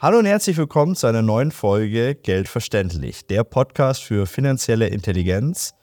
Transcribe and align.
Hallo 0.00 0.20
und 0.20 0.26
herzlich 0.26 0.56
willkommen 0.56 0.94
zu 0.94 1.08
einer 1.08 1.22
neuen 1.22 1.50
Folge 1.50 2.14
Geld 2.14 2.46
verständlich, 2.46 3.26
der 3.26 3.42
Podcast 3.42 4.04
für 4.04 4.28
finanzielle 4.28 4.86
Intelligenz, 4.86 5.74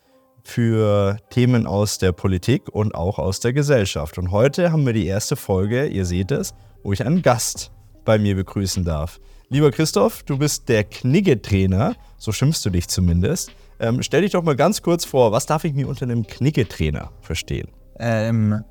für 0.42 1.18
Themen 1.32 1.68
aus 1.68 1.98
der 1.98 2.14
Politik 2.14 2.70
und 2.70 2.96
auch 2.96 3.20
aus 3.20 3.42
der 3.42 3.52
Gesellschaft. 3.52 4.18
Und 4.18 4.32
heute 4.32 4.72
haben 4.72 4.86
wir 4.86 4.94
die 4.94 5.06
erste 5.06 5.36
Folge, 5.36 5.88
ihr 5.88 6.06
seht 6.06 6.32
es, 6.32 6.54
wo 6.82 6.94
ich 6.94 7.06
einen 7.06 7.24
Gast 7.24 7.74
bei 8.06 8.18
mir 8.18 8.38
begrüßen 8.38 8.86
darf. 8.86 9.20
Lieber 9.50 9.70
Christoph, 9.72 10.24
du 10.24 10.38
bist 10.38 10.70
der 10.70 10.86
Knigge-Trainer, 10.86 11.98
so 12.18 12.32
schimpfst 12.32 12.62
du 12.64 12.70
dich 12.70 12.88
zumindest. 12.88 13.52
Ähm, 13.82 14.02
stell 14.02 14.22
dich 14.22 14.32
doch 14.32 14.44
mal 14.44 14.56
ganz 14.56 14.82
kurz 14.82 15.04
vor, 15.04 15.34
was 15.34 15.46
darf 15.46 15.66
ich 15.66 15.74
mir 15.74 15.90
unter 15.90 16.04
einem 16.04 16.26
Knigge-Trainer 16.26 17.12
verstehen? 17.20 17.68
Ähm, 18.00 18.64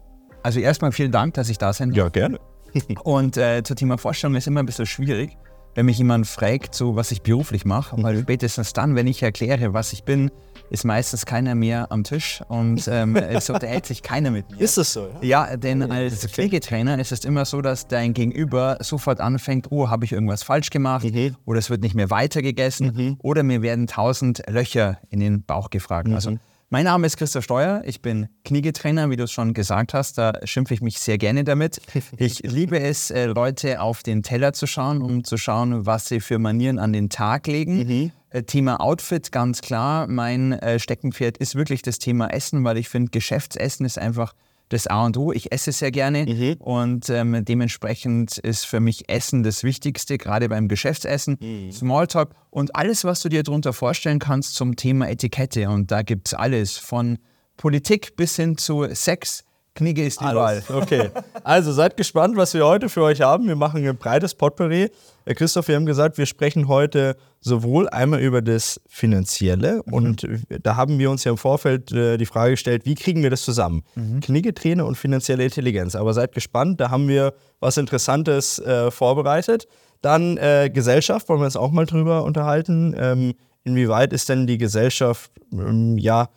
also 0.42 0.58
erstmal 0.58 0.92
vielen 0.92 1.12
Dank, 1.12 1.34
dass 1.34 1.50
ich 1.50 1.58
da 1.58 1.74
sein 1.74 1.90
darf. 1.90 1.98
Ja, 1.98 2.08
gerne. 2.08 2.38
Und 3.04 3.36
äh, 3.36 3.62
zum 3.62 3.76
Thema 3.76 3.98
Vorstellung 3.98 4.36
ist 4.36 4.46
immer 4.46 4.62
ein 4.62 4.66
bisschen 4.66 4.86
schwierig, 4.86 5.36
wenn 5.76 5.86
mich 5.86 5.98
jemand 5.98 6.26
fragt, 6.26 6.74
so 6.74 6.94
was 6.94 7.10
ich 7.10 7.22
beruflich 7.22 7.64
mache, 7.64 8.00
weil 8.00 8.20
spätestens 8.20 8.72
dann, 8.74 8.94
wenn 8.94 9.08
ich 9.08 9.22
erkläre, 9.22 9.74
was 9.74 9.92
ich 9.92 10.04
bin, 10.04 10.30
ist 10.70 10.84
meistens 10.84 11.26
keiner 11.26 11.56
mehr 11.56 11.90
am 11.90 12.04
Tisch 12.04 12.42
und 12.48 12.86
ähm, 12.88 13.16
es 13.16 13.50
unterhält 13.50 13.84
sich 13.84 14.02
keiner 14.02 14.30
mit 14.30 14.48
mir. 14.50 14.60
Ist 14.60 14.78
das 14.78 14.92
so? 14.92 15.08
Ja, 15.20 15.56
denn 15.56 15.90
als 15.90 16.24
Pflegetrainer 16.26 16.98
ist 17.00 17.10
es 17.10 17.24
immer 17.24 17.44
so, 17.44 17.60
dass 17.60 17.88
dein 17.88 18.14
Gegenüber 18.14 18.78
sofort 18.80 19.20
anfängt, 19.20 19.66
oh, 19.70 19.88
habe 19.90 20.04
ich 20.04 20.12
irgendwas 20.12 20.42
falsch 20.44 20.70
gemacht 20.70 21.04
Mhm. 21.04 21.36
oder 21.44 21.58
es 21.58 21.70
wird 21.70 21.82
nicht 21.82 21.94
mehr 21.96 22.08
weitergegessen 22.10 23.18
oder 23.22 23.42
mir 23.42 23.60
werden 23.62 23.86
tausend 23.88 24.42
Löcher 24.48 24.98
in 25.10 25.18
den 25.20 25.42
Bauch 25.44 25.70
gefragt. 25.70 26.06
Mhm. 26.08 26.14
Also 26.14 26.38
mein 26.70 26.84
Name 26.84 27.06
ist 27.06 27.16
Christoph 27.16 27.44
Steuer, 27.44 27.82
ich 27.84 28.02
bin 28.02 28.28
Kniggetrainer, 28.44 29.10
wie 29.10 29.16
du 29.16 29.24
es 29.24 29.32
schon 29.32 29.54
gesagt 29.54 29.94
hast, 29.94 30.18
da 30.18 30.32
schimpfe 30.44 30.74
ich 30.74 30.80
mich 30.80 30.98
sehr 30.98 31.18
gerne 31.18 31.44
damit. 31.44 31.80
Ich 32.16 32.38
liebe 32.42 32.80
es, 32.80 33.10
äh, 33.10 33.26
Leute 33.26 33.80
auf 33.80 34.02
den 34.02 34.22
Teller 34.22 34.52
zu 34.52 34.66
schauen, 34.66 35.02
um 35.02 35.24
zu 35.24 35.36
schauen, 35.36 35.86
was 35.86 36.08
sie 36.08 36.20
für 36.20 36.38
Manieren 36.38 36.78
an 36.78 36.92
den 36.92 37.10
Tag 37.10 37.46
legen. 37.46 38.12
Äh, 38.30 38.42
Thema 38.42 38.80
Outfit, 38.80 39.30
ganz 39.30 39.60
klar. 39.60 40.06
Mein 40.06 40.52
äh, 40.52 40.78
Steckenpferd 40.78 41.38
ist 41.38 41.54
wirklich 41.54 41.82
das 41.82 41.98
Thema 41.98 42.28
Essen, 42.28 42.64
weil 42.64 42.78
ich 42.78 42.88
finde, 42.88 43.10
Geschäftsessen 43.10 43.86
ist 43.86 43.98
einfach 43.98 44.34
das 44.68 44.86
A 44.86 45.04
und 45.04 45.16
O. 45.16 45.32
Ich 45.32 45.52
esse 45.52 45.72
sehr 45.72 45.90
gerne 45.90 46.56
und 46.60 47.08
ähm, 47.10 47.44
dementsprechend 47.44 48.38
ist 48.38 48.64
für 48.64 48.80
mich 48.80 49.08
Essen 49.08 49.42
das 49.42 49.62
Wichtigste, 49.64 50.18
gerade 50.18 50.48
beim 50.48 50.68
Geschäftsessen. 50.68 51.38
Smalltalk 51.72 52.34
und 52.50 52.74
alles, 52.74 53.04
was 53.04 53.20
du 53.20 53.28
dir 53.28 53.42
darunter 53.42 53.72
vorstellen 53.72 54.18
kannst 54.18 54.54
zum 54.54 54.76
Thema 54.76 55.08
Etikette. 55.08 55.68
Und 55.68 55.90
da 55.90 56.02
gibt 56.02 56.28
es 56.28 56.34
alles 56.34 56.78
von 56.78 57.18
Politik 57.56 58.16
bis 58.16 58.36
hin 58.36 58.56
zu 58.56 58.86
Sex. 58.92 59.44
Knigge 59.74 60.06
ist 60.06 60.20
überall. 60.20 60.62
Alles. 60.66 60.70
Okay. 60.70 61.10
Also 61.42 61.72
seid 61.72 61.96
gespannt, 61.96 62.36
was 62.36 62.54
wir 62.54 62.64
heute 62.64 62.88
für 62.88 63.02
euch 63.02 63.20
haben. 63.20 63.48
Wir 63.48 63.56
machen 63.56 63.86
ein 63.86 63.96
breites 63.96 64.34
Potpourri. 64.34 64.90
Herr 65.26 65.34
Christoph, 65.34 65.68
wir 65.68 65.74
haben 65.74 65.86
gesagt, 65.86 66.16
wir 66.16 66.26
sprechen 66.26 66.68
heute 66.68 67.16
sowohl 67.40 67.88
einmal 67.88 68.20
über 68.20 68.40
das 68.40 68.80
Finanzielle 68.86 69.82
und 69.82 70.26
da 70.62 70.76
haben 70.76 70.98
wir 70.98 71.10
uns 71.10 71.24
ja 71.24 71.32
im 71.32 71.38
Vorfeld 71.38 71.92
äh, 71.92 72.16
die 72.16 72.26
Frage 72.26 72.52
gestellt, 72.52 72.86
wie 72.86 72.94
kriegen 72.94 73.22
wir 73.22 73.30
das 73.30 73.42
zusammen? 73.42 73.82
Kniggetrainer 74.20 74.86
und 74.86 74.96
finanzielle 74.96 75.44
Intelligenz. 75.44 75.96
Aber 75.96 76.14
seid 76.14 76.32
gespannt, 76.32 76.80
da 76.80 76.90
haben 76.90 77.08
wir 77.08 77.34
was 77.60 77.76
Interessantes 77.76 78.58
äh, 78.60 78.90
vorbereitet. 78.90 79.66
Dann 80.02 80.36
äh, 80.36 80.70
Gesellschaft, 80.72 81.28
wollen 81.28 81.40
wir 81.40 81.46
uns 81.46 81.56
auch 81.56 81.70
mal 81.70 81.86
drüber 81.86 82.24
unterhalten. 82.24 82.94
Ähm, 82.96 83.34
inwieweit 83.64 84.12
ist 84.12 84.28
denn 84.28 84.46
die 84.46 84.58
Gesellschaft, 84.58 85.30
ähm, 85.52 85.98
ja, 85.98 86.28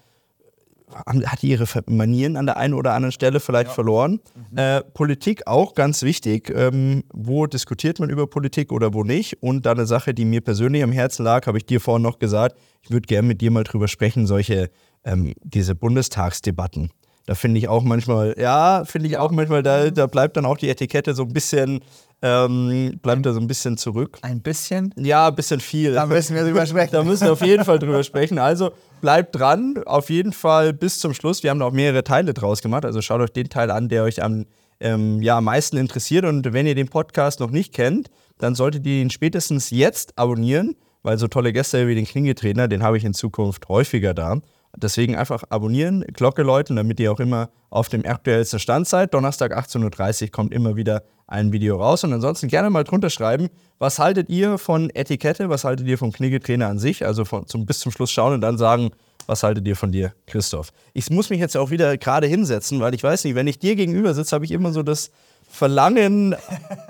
hat 1.05 1.41
die 1.41 1.49
ihre 1.49 1.65
Manieren 1.87 2.37
an 2.37 2.45
der 2.45 2.57
einen 2.57 2.73
oder 2.73 2.93
anderen 2.93 3.11
Stelle 3.11 3.39
vielleicht 3.39 3.71
verloren. 3.71 4.19
Äh, 4.55 4.81
Politik 4.81 5.45
auch 5.45 5.73
ganz 5.75 6.01
wichtig. 6.01 6.51
Ähm, 6.55 7.03
wo 7.13 7.45
diskutiert 7.45 7.99
man 7.99 8.09
über 8.09 8.27
Politik 8.27 8.71
oder 8.71 8.93
wo 8.93 9.03
nicht? 9.03 9.41
Und 9.41 9.65
dann 9.65 9.77
eine 9.77 9.85
Sache, 9.85 10.13
die 10.13 10.25
mir 10.25 10.41
persönlich 10.41 10.83
am 10.83 10.91
Herzen 10.91 11.23
lag, 11.23 11.45
habe 11.45 11.57
ich 11.57 11.65
dir 11.65 11.81
vorhin 11.81 12.03
noch 12.03 12.19
gesagt. 12.19 12.57
Ich 12.81 12.91
würde 12.91 13.05
gerne 13.05 13.27
mit 13.27 13.41
dir 13.41 13.51
mal 13.51 13.63
drüber 13.63 13.87
sprechen, 13.87 14.25
solche, 14.27 14.69
ähm, 15.03 15.33
diese 15.43 15.75
Bundestagsdebatten. 15.75 16.91
Da 17.25 17.35
finde 17.35 17.59
ich 17.59 17.67
auch 17.67 17.83
manchmal, 17.83 18.35
ja, 18.39 18.85
finde 18.85 19.09
ich 19.09 19.17
auch 19.17 19.31
manchmal, 19.31 19.61
da, 19.61 19.89
da 19.89 20.07
bleibt 20.07 20.37
dann 20.37 20.45
auch 20.45 20.57
die 20.57 20.69
Etikette 20.69 21.13
so 21.13 21.23
ein 21.23 21.33
bisschen, 21.33 21.81
ähm, 22.21 22.99
bleibt 23.01 23.25
da 23.25 23.33
so 23.33 23.39
ein 23.39 23.47
bisschen 23.47 23.77
zurück. 23.77 24.17
Ein 24.21 24.41
bisschen. 24.41 24.93
Ja, 24.97 25.27
ein 25.27 25.35
bisschen 25.35 25.59
viel. 25.59 25.93
Da 25.93 26.05
müssen 26.05 26.35
wir 26.35 26.43
drüber 26.43 26.65
sprechen. 26.65 26.91
Da 26.97 27.03
müssen 27.03 27.25
wir 27.25 27.33
auf 27.33 27.41
jeden 27.41 27.63
Fall 27.63 27.79
drüber 27.79 28.03
sprechen. 28.03 28.39
Also 28.39 28.71
bleibt 29.01 29.35
dran, 29.35 29.75
auf 29.85 30.09
jeden 30.09 30.33
Fall 30.33 30.73
bis 30.73 30.99
zum 30.99 31.13
Schluss. 31.13 31.43
Wir 31.43 31.51
haben 31.51 31.59
da 31.59 31.65
auch 31.65 31.71
mehrere 31.71 32.03
Teile 32.03 32.33
draus 32.33 32.61
gemacht. 32.61 32.85
Also 32.85 33.01
schaut 33.01 33.21
euch 33.21 33.31
den 33.31 33.49
Teil 33.49 33.69
an, 33.69 33.89
der 33.89 34.03
euch 34.03 34.23
am, 34.23 34.45
ähm, 34.79 35.21
ja, 35.21 35.37
am 35.37 35.43
meisten 35.43 35.77
interessiert. 35.77 36.25
Und 36.25 36.53
wenn 36.53 36.65
ihr 36.65 36.75
den 36.75 36.87
Podcast 36.87 37.39
noch 37.39 37.51
nicht 37.51 37.73
kennt, 37.73 38.09
dann 38.39 38.55
solltet 38.55 38.85
ihr 38.85 39.01
ihn 39.01 39.09
spätestens 39.09 39.69
jetzt 39.69 40.17
abonnieren, 40.17 40.75
weil 41.03 41.17
so 41.17 41.27
tolle 41.27 41.53
Gäste 41.53 41.87
wie 41.87 41.95
den 41.95 42.05
Klingetrainer, 42.05 42.67
den 42.67 42.81
habe 42.83 42.97
ich 42.97 43.05
in 43.05 43.13
Zukunft 43.13 43.67
häufiger 43.69 44.13
da. 44.13 44.39
Deswegen 44.79 45.15
einfach 45.15 45.43
abonnieren, 45.49 46.05
Glocke 46.13 46.43
läuten, 46.43 46.75
damit 46.75 46.99
ihr 46.99 47.11
auch 47.11 47.19
immer 47.19 47.49
auf 47.71 47.89
dem 47.89 48.05
aktuellsten 48.05 48.59
Stand 48.59 48.87
seid. 48.87 49.13
Donnerstag 49.13 49.57
18.30 49.57 50.23
Uhr 50.23 50.29
kommt 50.29 50.53
immer 50.53 50.75
wieder 50.75 51.03
ein 51.25 51.51
Video 51.51 51.77
raus. 51.77 52.03
Und 52.03 52.13
ansonsten 52.13 52.47
gerne 52.47 52.69
mal 52.69 52.83
drunter 52.83 53.09
schreiben, 53.09 53.49
was 53.79 53.97
haltet 53.97 54.29
ihr 54.29 54.59
von 54.59 54.91
Etikette, 54.91 55.49
was 55.49 55.63
haltet 55.63 55.87
ihr 55.87 55.97
vom 55.97 56.11
Kniggetrainer 56.11 56.67
an 56.67 56.77
sich? 56.77 57.05
Also 57.05 57.25
von, 57.25 57.47
zum, 57.47 57.65
bis 57.65 57.79
zum 57.79 57.91
Schluss 57.91 58.11
schauen 58.11 58.33
und 58.33 58.41
dann 58.41 58.59
sagen, 58.59 58.91
was 59.25 59.43
haltet 59.43 59.67
ihr 59.67 59.75
von 59.75 59.91
dir, 59.91 60.13
Christoph? 60.27 60.71
Ich 60.93 61.09
muss 61.09 61.29
mich 61.29 61.39
jetzt 61.39 61.57
auch 61.57 61.71
wieder 61.71 61.97
gerade 61.97 62.27
hinsetzen, 62.27 62.79
weil 62.79 62.93
ich 62.93 63.03
weiß 63.03 63.23
nicht, 63.25 63.35
wenn 63.35 63.47
ich 63.47 63.59
dir 63.59 63.75
gegenüber 63.75 64.13
sitze, 64.13 64.35
habe 64.35 64.45
ich 64.45 64.51
immer 64.51 64.71
so 64.71 64.83
das 64.83 65.11
Verlangen, 65.57 66.35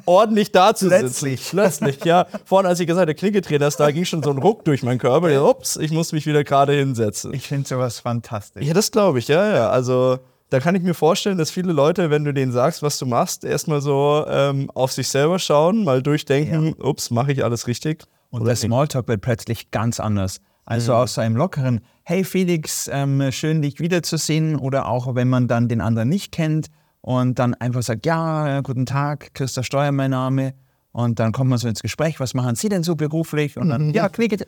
ordentlich 0.05 0.51
da 0.51 0.75
zu 0.75 0.89
sitzen. 0.89 0.99
Plötzlich. 0.99 1.49
Plötzlich, 1.49 2.03
ja. 2.03 2.27
Vorhin, 2.43 2.67
als 2.67 2.81
ich 2.81 2.87
gesagt 2.87 3.01
habe, 3.01 3.13
der 3.13 3.15
Kniggetrainer 3.15 3.67
ist 3.67 3.77
da, 3.77 3.89
ging 3.91 4.03
schon 4.03 4.21
so 4.21 4.29
ein 4.29 4.37
Ruck 4.37 4.65
durch 4.65 4.83
meinen 4.83 4.99
Körper. 4.99 5.29
Ja, 5.31 5.41
ups, 5.41 5.77
ich 5.77 5.91
muss 5.91 6.11
mich 6.11 6.25
wieder 6.25 6.43
gerade 6.43 6.73
hinsetzen. 6.73 7.33
Ich 7.33 7.47
finde 7.47 7.67
sowas 7.67 8.01
fantastisch. 8.01 8.65
Ja, 8.65 8.73
das 8.73 8.91
glaube 8.91 9.19
ich, 9.19 9.29
ja, 9.29 9.55
ja. 9.55 9.69
Also 9.69 10.19
da 10.49 10.59
kann 10.59 10.75
ich 10.75 10.83
mir 10.83 10.93
vorstellen, 10.93 11.37
dass 11.37 11.49
viele 11.49 11.71
Leute, 11.71 12.09
wenn 12.09 12.25
du 12.25 12.33
denen 12.33 12.51
sagst, 12.51 12.83
was 12.83 12.99
du 12.99 13.05
machst, 13.05 13.45
erstmal 13.45 13.79
so 13.79 14.25
ähm, 14.27 14.69
auf 14.73 14.91
sich 14.91 15.07
selber 15.07 15.39
schauen, 15.39 15.85
mal 15.85 16.01
durchdenken, 16.01 16.75
ups, 16.81 17.09
mache 17.09 17.31
ich 17.31 17.45
alles 17.45 17.67
richtig? 17.67 18.03
Und 18.31 18.45
der 18.45 18.57
Smalltalk 18.57 19.07
wird 19.07 19.21
plötzlich 19.21 19.71
ganz 19.71 20.01
anders. 20.01 20.41
Also 20.65 20.93
aus 20.93 21.13
so 21.13 21.21
einem 21.21 21.37
lockeren, 21.37 21.79
hey 22.03 22.25
Felix, 22.25 22.89
ähm, 22.91 23.31
schön 23.31 23.61
dich 23.61 23.79
wiederzusehen. 23.79 24.57
Oder 24.57 24.89
auch 24.89 25.15
wenn 25.15 25.29
man 25.29 25.47
dann 25.47 25.69
den 25.69 25.79
anderen 25.79 26.09
nicht 26.09 26.33
kennt 26.33 26.67
und 27.01 27.39
dann 27.39 27.53
einfach 27.55 27.83
sagt, 27.83 28.05
ja, 28.05 28.61
guten 28.61 28.85
Tag, 28.85 29.33
Christa 29.33 29.63
Steuer 29.63 29.91
mein 29.91 30.11
Name. 30.11 30.53
Und 30.91 31.19
dann 31.19 31.31
kommt 31.31 31.49
man 31.49 31.59
so 31.59 31.67
ins 31.67 31.81
Gespräch, 31.81 32.19
was 32.19 32.33
machen 32.33 32.55
Sie 32.55 32.69
denn 32.69 32.83
so 32.83 32.95
beruflich? 32.95 33.57
Und 33.57 33.69
dann, 33.69 33.91
ja, 33.93 34.09
Knigge. 34.09 34.45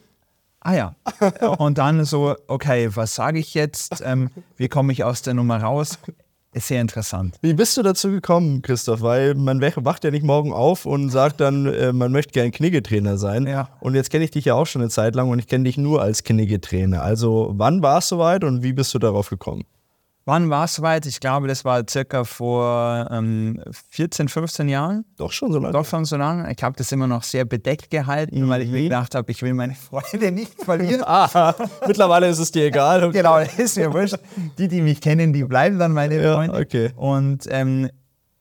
Ah 0.62 0.74
ja. 0.74 0.96
Und 1.58 1.78
dann 1.78 2.04
so, 2.06 2.36
okay, 2.48 2.90
was 2.94 3.16
sage 3.16 3.40
ich 3.40 3.54
jetzt? 3.54 4.02
Ähm, 4.06 4.30
wie 4.58 4.68
komme 4.68 4.92
ich 4.92 5.04
aus 5.04 5.22
der 5.22 5.34
Nummer 5.34 5.62
raus? 5.62 6.00
Ist 6.52 6.68
sehr 6.68 6.82
interessant. 6.82 7.38
Wie 7.42 7.54
bist 7.54 7.78
du 7.78 7.84
dazu 7.84 8.10
gekommen, 8.10 8.64
Christoph? 8.64 9.02
Weil 9.02 9.36
man 9.36 9.62
wach- 9.62 9.78
wacht 9.86 10.04
ja 10.04 10.10
nicht 10.10 10.24
morgen 10.26 10.52
auf 10.52 10.88
und 10.88 11.12
sagt 11.12 11.40
dann, 11.40 11.68
äh, 11.68 11.94
man 11.94 12.12
möchte 12.12 12.32
gerne 12.34 12.50
Kniggetrainer 12.50 13.18
sein. 13.20 13.46
Ja. 13.46 13.70
Und 13.80 13.94
jetzt 13.94 14.10
kenne 14.10 14.24
ich 14.26 14.32
dich 14.32 14.46
ja 14.46 14.56
auch 14.56 14.66
schon 14.66 14.82
eine 14.82 14.90
Zeit 14.90 15.14
lang 15.16 15.30
und 15.30 15.38
ich 15.38 15.48
kenne 15.48 15.66
dich 15.66 15.78
nur 15.78 16.02
als 16.02 16.24
Kniggetrainer. 16.24 17.04
Also 17.04 17.52
wann 17.56 17.84
war 17.84 18.00
es 18.00 18.08
soweit 18.10 18.44
und 18.44 18.64
wie 18.64 18.74
bist 18.74 18.92
du 18.96 19.00
darauf 19.00 19.30
gekommen? 19.30 19.64
Wann 20.30 20.52
war 20.52 20.66
es 20.66 20.76
soweit? 20.76 21.08
Ich 21.08 21.20
glaube, 21.20 21.48
das 21.48 21.66
war 21.66 21.84
circa 21.90 22.24
vor 22.24 23.08
ähm, 23.10 23.60
14, 23.90 24.28
15 24.28 24.70
Jahren. 24.70 25.04
Doch 25.18 25.32
schon 25.32 25.52
so 25.52 25.58
lange. 25.58 25.74
Doch 25.74 25.86
schon 25.86 26.06
so 26.06 26.18
lange. 26.18 26.54
Ich 26.56 26.62
habe 26.62 26.76
das 26.78 26.92
immer 26.92 27.08
noch 27.08 27.24
sehr 27.24 27.46
bedeckt 27.46 27.90
gehalten, 27.90 28.48
weil 28.48 28.62
ich 28.62 28.70
mir 28.70 28.84
gedacht 28.84 29.16
habe, 29.16 29.32
ich 29.32 29.42
will 29.42 29.56
meine 29.56 29.74
Freunde 29.74 30.32
nicht 30.32 30.54
verlieren. 30.64 31.04
Ah, 31.10 31.56
mittlerweile 31.88 32.28
ist 32.28 32.38
es 32.38 32.52
dir 32.52 32.66
egal. 32.66 33.04
Okay. 33.04 33.18
genau, 33.18 33.40
ist 33.58 33.78
mir 33.78 33.92
wurscht. 33.92 34.18
Die, 34.60 34.68
die 34.68 34.82
mich 34.82 35.02
kennen, 35.02 35.34
die 35.34 35.44
bleiben 35.46 35.80
dann 35.80 35.94
meine 35.94 36.22
Ja, 36.22 36.36
Freunde. 36.36 36.60
okay. 36.60 36.92
Und 36.96 37.48
ähm, 37.50 37.90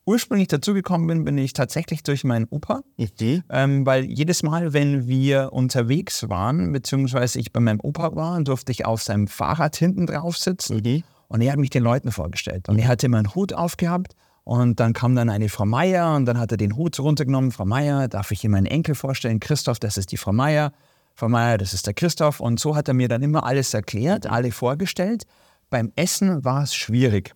ursprünglich 0.05 0.49
dazugekommen 0.49 1.06
bin, 1.06 1.25
bin 1.25 1.38
ich 1.38 1.55
tatsächlich 1.55 2.03
durch 2.03 2.22
meinen 2.22 2.47
Opa. 2.50 2.82
Mhm. 2.99 3.44
Ähm, 3.49 3.87
weil 3.87 4.05
jedes 4.05 4.43
Mal, 4.43 4.75
wenn 4.75 5.06
wir 5.06 5.55
unterwegs 5.55 6.29
waren, 6.29 6.70
beziehungsweise 6.73 7.38
ich 7.38 7.50
bei 7.50 7.61
meinem 7.61 7.81
Opa 7.82 8.14
war, 8.14 8.38
durfte 8.43 8.73
ich 8.73 8.85
auf 8.85 9.02
seinem 9.02 9.26
Fahrrad 9.26 9.75
hinten 9.76 10.06
drauf 10.06 10.37
sitzen. 10.37 10.82
Mhm. 10.85 11.02
Und 11.28 11.40
er 11.40 11.52
hat 11.52 11.58
mich 11.58 11.70
den 11.70 11.82
Leuten 11.82 12.10
vorgestellt. 12.10 12.69
Und 12.69 12.78
er 12.78 12.88
hatte 12.88 13.06
immer 13.06 13.19
einen 13.19 13.34
Hut 13.34 13.52
aufgehabt. 13.52 14.14
Und 14.44 14.80
dann 14.80 14.94
kam 14.94 15.14
dann 15.14 15.28
eine 15.28 15.50
Frau 15.50 15.66
Meier 15.66 16.16
und 16.16 16.25
dann 16.25 16.38
hat 16.38 16.50
er 16.52 16.56
den 16.56 16.75
Hut 16.75 16.98
runtergenommen. 16.98 17.52
Frau 17.52 17.66
Meier, 17.66 18.08
darf 18.08 18.30
ich 18.30 18.42
Ihnen 18.44 18.52
meinen 18.52 18.66
Enkel 18.66 18.94
vorstellen? 18.94 19.40
Christoph, 19.40 19.78
das 19.78 19.98
ist 19.98 20.10
die 20.10 20.16
Frau 20.16 20.32
Meier. 20.32 20.72
Frau 21.14 21.28
Meier, 21.28 21.58
das 21.58 21.75
ist 21.75 21.86
der 21.86 21.92
Christoph. 21.92 22.40
Und 22.40 22.58
so 22.58 22.75
hat 22.75 22.88
er 22.88 22.94
mir 22.94 23.08
dann 23.08 23.22
immer 23.22 23.44
alles 23.44 23.75
erklärt, 23.75 24.26
alle 24.26 24.50
vorgestellt. 24.50 25.25
Beim 25.69 25.92
Essen 25.96 26.44
war 26.44 26.62
es 26.62 26.75
schwierig. 26.75 27.34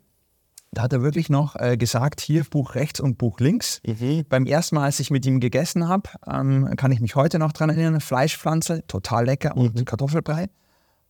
Da 0.74 0.82
hat 0.82 0.94
er 0.94 1.02
wirklich 1.02 1.28
noch 1.28 1.54
äh, 1.56 1.76
gesagt, 1.76 2.22
hier 2.22 2.44
Buch 2.44 2.74
rechts 2.74 2.98
und 2.98 3.18
Buch 3.18 3.40
links. 3.40 3.82
Beim 4.30 4.46
ersten 4.46 4.76
Mal, 4.76 4.84
als 4.84 5.00
ich 5.00 5.10
mit 5.10 5.26
ihm 5.26 5.38
gegessen 5.38 5.86
habe, 5.86 6.08
ähm, 6.26 6.74
kann 6.78 6.92
ich 6.92 7.00
mich 7.00 7.14
heute 7.14 7.38
noch 7.38 7.52
dran 7.52 7.68
erinnern, 7.68 8.00
Fleischpflanze, 8.00 8.86
total 8.86 9.26
lecker 9.26 9.54
und 9.54 9.84
Kartoffelbrei. 9.84 10.48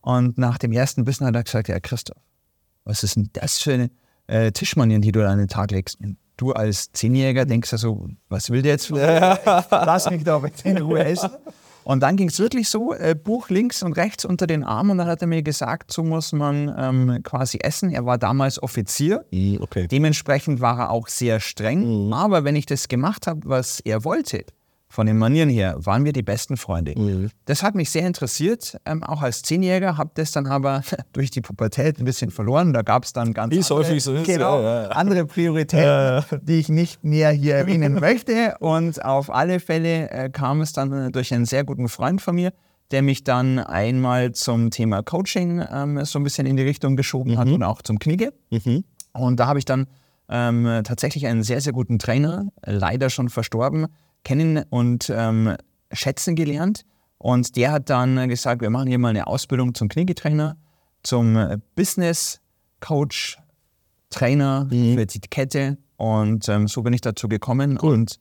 Und 0.01 0.37
nach 0.37 0.57
dem 0.57 0.73
ersten 0.73 1.05
Bissen 1.05 1.25
hat 1.25 1.33
er 1.35 1.43
gesagt, 1.43 1.69
ja 1.69 1.79
Christoph, 1.79 2.21
was 2.85 3.03
ist 3.03 3.15
denn 3.15 3.29
das 3.33 3.59
für 3.59 3.73
eine 3.73 3.89
äh, 4.27 4.51
Tischmanieren, 4.51 5.01
die 5.01 5.11
du 5.11 5.21
da 5.21 5.29
an 5.29 5.37
den 5.39 5.47
Tag 5.47 5.71
legst? 5.71 5.97
du 6.37 6.51
als 6.51 6.91
Zehnjähriger 6.91 7.45
denkst 7.45 7.71
ja 7.71 7.77
so, 7.77 8.07
was 8.29 8.49
will 8.49 8.61
der 8.61 8.73
jetzt? 8.73 8.89
Lass 9.69 10.09
mich 10.09 10.23
doch 10.23 10.41
bitte 10.41 10.69
in 10.69 10.77
Ruhe 10.77 11.03
essen. 11.05 11.29
Und 11.83 11.99
dann 11.99 12.15
ging 12.15 12.29
es 12.29 12.39
wirklich 12.39 12.69
so, 12.69 12.93
äh, 12.93 13.13
Buch 13.13 13.49
links 13.49 13.83
und 13.83 13.93
rechts 13.93 14.23
unter 14.23 14.47
den 14.47 14.63
Arm 14.63 14.89
und 14.89 14.97
dann 14.99 15.07
hat 15.07 15.21
er 15.21 15.27
mir 15.27 15.43
gesagt, 15.43 15.91
so 15.91 16.01
muss 16.01 16.31
man 16.31 16.73
ähm, 16.77 17.19
quasi 17.23 17.59
essen. 17.61 17.91
Er 17.91 18.05
war 18.05 18.17
damals 18.17 18.61
Offizier, 18.63 19.25
Okay. 19.59 19.87
dementsprechend 19.87 20.61
war 20.61 20.79
er 20.79 20.91
auch 20.91 21.09
sehr 21.09 21.41
streng. 21.41 22.13
Aber 22.13 22.45
wenn 22.45 22.55
ich 22.55 22.65
das 22.65 22.87
gemacht 22.87 23.27
habe, 23.27 23.41
was 23.43 23.81
er 23.81 24.05
wollte, 24.05 24.45
von 24.93 25.07
den 25.07 25.17
Manieren 25.17 25.49
her, 25.49 25.75
waren 25.79 26.05
wir 26.05 26.13
die 26.13 26.21
besten 26.21 26.55
Freunde. 26.55 26.93
Mhm. 26.95 27.31
Das 27.45 27.63
hat 27.63 27.73
mich 27.73 27.89
sehr 27.89 28.05
interessiert, 28.05 28.77
ähm, 28.85 29.03
auch 29.03 29.23
als 29.23 29.41
Zehnjähriger, 29.41 29.97
habe 29.97 30.11
das 30.13 30.31
dann 30.33 30.45
aber 30.45 30.83
durch 31.13 31.31
die 31.31 31.41
Pubertät 31.41 31.97
ein 31.97 32.05
bisschen 32.05 32.29
verloren. 32.29 32.73
Da 32.73 32.83
gab 32.83 33.03
es 33.03 33.11
dann 33.11 33.33
ganz 33.33 33.55
es 33.55 33.71
andere, 33.71 33.87
häufig 33.87 34.03
so 34.03 34.13
ist, 34.13 34.27
genau, 34.27 34.61
ja, 34.61 34.63
ja, 34.63 34.83
ja. 34.83 34.89
andere 34.89 35.25
Prioritäten, 35.25 36.23
die 36.43 36.59
ich 36.59 36.69
nicht 36.69 37.03
näher 37.03 37.31
hier 37.31 37.55
erwähnen 37.55 37.95
möchte. 37.99 38.55
Und 38.59 39.03
auf 39.03 39.33
alle 39.33 39.59
Fälle 39.59 40.11
äh, 40.11 40.29
kam 40.29 40.61
es 40.61 40.73
dann 40.73 40.93
äh, 40.93 41.11
durch 41.11 41.33
einen 41.33 41.45
sehr 41.45 41.63
guten 41.63 41.89
Freund 41.89 42.21
von 42.21 42.35
mir, 42.35 42.53
der 42.91 43.01
mich 43.01 43.23
dann 43.23 43.57
einmal 43.57 44.33
zum 44.33 44.69
Thema 44.69 45.01
Coaching 45.01 45.65
ähm, 45.71 46.05
so 46.05 46.19
ein 46.19 46.23
bisschen 46.23 46.45
in 46.45 46.55
die 46.55 46.63
Richtung 46.63 46.95
geschoben 46.95 47.39
hat 47.39 47.47
und 47.47 47.63
auch 47.63 47.81
zum 47.81 47.97
Knigge. 47.97 48.31
Und 49.13 49.39
da 49.39 49.47
habe 49.47 49.57
ich 49.57 49.65
dann 49.65 49.87
ähm, 50.29 50.81
tatsächlich 50.83 51.25
einen 51.25 51.41
sehr, 51.41 51.61
sehr 51.61 51.73
guten 51.73 51.97
Trainer, 51.97 52.45
leider 52.63 53.09
schon 53.09 53.29
verstorben, 53.29 53.87
kennen 54.23 54.63
und 54.69 55.11
ähm, 55.13 55.55
schätzen 55.91 56.35
gelernt. 56.35 56.85
Und 57.17 57.55
der 57.55 57.71
hat 57.71 57.89
dann 57.89 58.27
gesagt, 58.27 58.61
wir 58.61 58.69
machen 58.69 58.87
hier 58.87 58.99
mal 58.99 59.09
eine 59.09 59.27
Ausbildung 59.27 59.73
zum 59.73 59.87
Kniggetrainer, 59.87 60.57
zum 61.03 61.35
äh, 61.35 61.57
Business 61.75 62.41
Coach, 62.79 63.37
Trainer 64.09 64.67
für 64.69 65.05
die 65.05 65.19
Kette. 65.21 65.77
Und 65.95 66.49
ähm, 66.49 66.67
so 66.67 66.81
bin 66.83 66.93
ich 66.93 67.01
dazu 67.01 67.29
gekommen 67.29 67.77
und 67.77 68.19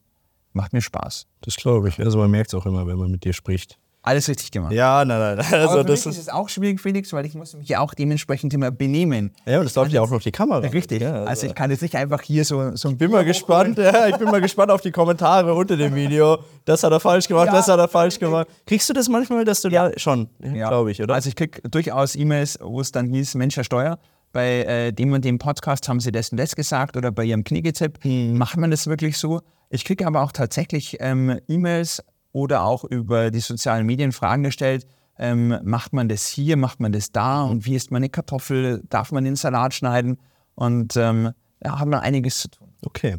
macht 0.53 0.73
mir 0.73 0.81
Spaß. 0.81 1.27
Das 1.41 1.57
glaube 1.57 1.89
ich. 1.89 1.99
Also 1.99 2.19
man 2.19 2.31
merkt 2.31 2.53
es 2.53 2.55
auch 2.55 2.67
immer, 2.67 2.87
wenn 2.87 2.97
man 2.97 3.11
mit 3.11 3.25
dir 3.25 3.33
spricht. 3.33 3.79
Alles 4.05 4.29
richtig 4.29 4.51
gemacht. 4.51 4.73
Ja, 4.73 5.05
nein, 5.05 5.37
nein. 5.37 5.47
Aber 5.47 5.57
Also 5.61 5.79
für 5.79 5.85
das 5.85 6.07
mich 6.07 6.17
ist 6.17 6.23
es 6.23 6.29
auch 6.29 6.49
schwierig, 6.49 6.81
Felix, 6.81 7.13
weil 7.13 7.25
ich 7.25 7.35
muss 7.35 7.55
mich 7.55 7.69
ja 7.69 7.79
auch 7.79 7.95
dementsprechend 7.95 8.53
immer 8.53 8.73
benehmen. 8.73 9.31
Ja, 9.47 9.59
und 9.61 9.65
das 9.65 9.77
läuft 9.77 9.93
ja 9.93 10.01
auch 10.03 10.11
noch 10.11 10.21
die 10.21 10.33
Kamera. 10.33 10.59
Richtig. 10.59 11.03
Ja, 11.03 11.23
also 11.23 11.47
ich 11.47 11.55
kann 11.55 11.71
jetzt 11.71 11.83
nicht 11.83 11.95
einfach 11.95 12.21
hier 12.21 12.45
so, 12.45 12.75
so 12.75 12.89
ein 12.89 12.99
bin 12.99 13.13
mal 13.13 13.25
gespannt, 13.25 13.79
ja, 13.79 14.09
ich 14.09 14.17
bin 14.17 14.29
mal 14.29 14.41
gespannt 14.41 14.73
auf 14.73 14.81
die 14.81 14.91
Kommentare 14.91 15.55
unter 15.55 15.77
dem 15.77 15.95
Video. 15.95 16.39
Das 16.65 16.83
hat 16.83 16.91
er 16.93 16.99
falsch 16.99 17.29
gemacht, 17.29 17.47
Ja, 17.47 17.53
das 17.53 17.69
hat 17.69 17.79
er 17.79 17.87
falsch 17.87 18.19
gemacht. 18.19 18.49
Kriegst 18.67 18.89
du 18.89 18.93
das 18.93 19.09
manchmal, 19.09 19.45
dass 19.45 19.63
du 19.63 19.69
da 19.69 19.91
schon, 19.97 20.29
Ja. 20.43 20.69
glaube 20.69 20.91
ich, 20.91 21.01
oder? 21.01 21.15
Also 21.15 21.29
ich 21.29 21.37
kriege 21.37 21.61
durchaus 21.69 22.17
E-Mails, 22.17 22.59
wo 22.61 22.81
es 22.81 22.91
dann 22.91 23.07
hieß, 23.07 23.37
Mensch, 23.37 23.57
Herr 23.57 23.65
Steuer, 23.65 23.99
bei 24.33 24.65
äh, 24.65 24.93
dem 24.93 25.13
und 25.13 25.25
dem 25.25 25.39
Podcast 25.39 25.89
haben 25.89 26.01
Sie 26.01 26.11
das 26.11 26.31
und 26.31 26.39
das 26.39 26.57
gesagt 26.57 26.97
oder 26.97 27.13
bei 27.13 27.23
Ihrem 27.25 27.45
Kniegetipp. 27.45 28.01
Macht 28.05 28.57
man 28.57 28.71
das 28.73 28.87
wirklich 28.89 29.17
so? 29.19 29.43
Ich 29.71 29.85
kriege 29.85 30.07
aber 30.07 30.23
auch 30.23 30.33
tatsächlich 30.33 30.97
ähm, 31.01 31.39
E-Mails 31.49 32.03
oder 32.33 32.65
auch 32.65 32.85
über 32.85 33.31
die 33.31 33.41
sozialen 33.41 33.87
Medien 33.87 34.13
Fragen 34.13 34.43
gestellt. 34.43 34.87
Ähm, 35.19 35.59
macht 35.63 35.93
man 35.93 36.09
das 36.09 36.27
hier, 36.27 36.57
macht 36.57 36.81
man 36.81 36.93
das 36.93 37.13
da 37.13 37.43
und 37.43 37.67
wie 37.67 37.75
isst 37.75 37.91
man 37.91 38.01
eine 38.01 38.09
Kartoffel, 38.09 38.83
darf 38.89 39.13
man 39.13 39.25
den 39.25 39.37
Salat 39.37 39.75
schneiden? 39.75 40.19
Und 40.55 40.97
ähm, 40.97 41.31
da 41.61 41.79
haben 41.79 41.91
wir 41.91 42.01
einiges 42.01 42.39
zu 42.39 42.49
tun. 42.49 42.69
Okay. 42.85 43.19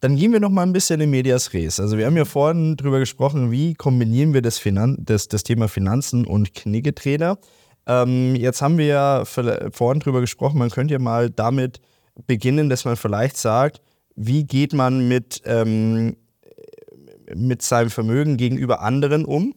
Dann 0.00 0.16
gehen 0.16 0.32
wir 0.32 0.40
noch 0.40 0.50
mal 0.50 0.64
ein 0.64 0.72
bisschen 0.72 1.00
in 1.00 1.08
Medias 1.08 1.54
Res. 1.54 1.80
Also 1.80 1.96
wir 1.96 2.04
haben 2.04 2.16
ja 2.16 2.26
vorhin 2.26 2.76
drüber 2.76 2.98
gesprochen, 2.98 3.50
wie 3.50 3.72
kombinieren 3.74 4.34
wir 4.34 4.42
das, 4.42 4.58
Finan 4.58 4.98
das, 5.00 5.28
das 5.28 5.44
Thema 5.44 5.66
Finanzen 5.66 6.26
und 6.26 6.52
Kniggetrainer. 6.52 7.38
Ähm, 7.86 8.34
jetzt 8.34 8.60
haben 8.60 8.76
wir 8.76 8.86
ja 8.86 9.24
vorhin 9.24 10.00
drüber 10.00 10.20
gesprochen, 10.20 10.58
man 10.58 10.70
könnte 10.70 10.92
ja 10.92 10.98
mal 10.98 11.30
damit 11.30 11.80
beginnen, 12.26 12.68
dass 12.68 12.84
man 12.84 12.96
vielleicht 12.96 13.36
sagt, 13.36 13.80
wie 14.14 14.44
geht 14.44 14.72
man 14.72 15.08
mit, 15.08 15.42
ähm, 15.44 16.16
mit 17.34 17.62
seinem 17.62 17.90
Vermögen 17.90 18.36
gegenüber 18.36 18.80
anderen 18.82 19.24
um? 19.24 19.54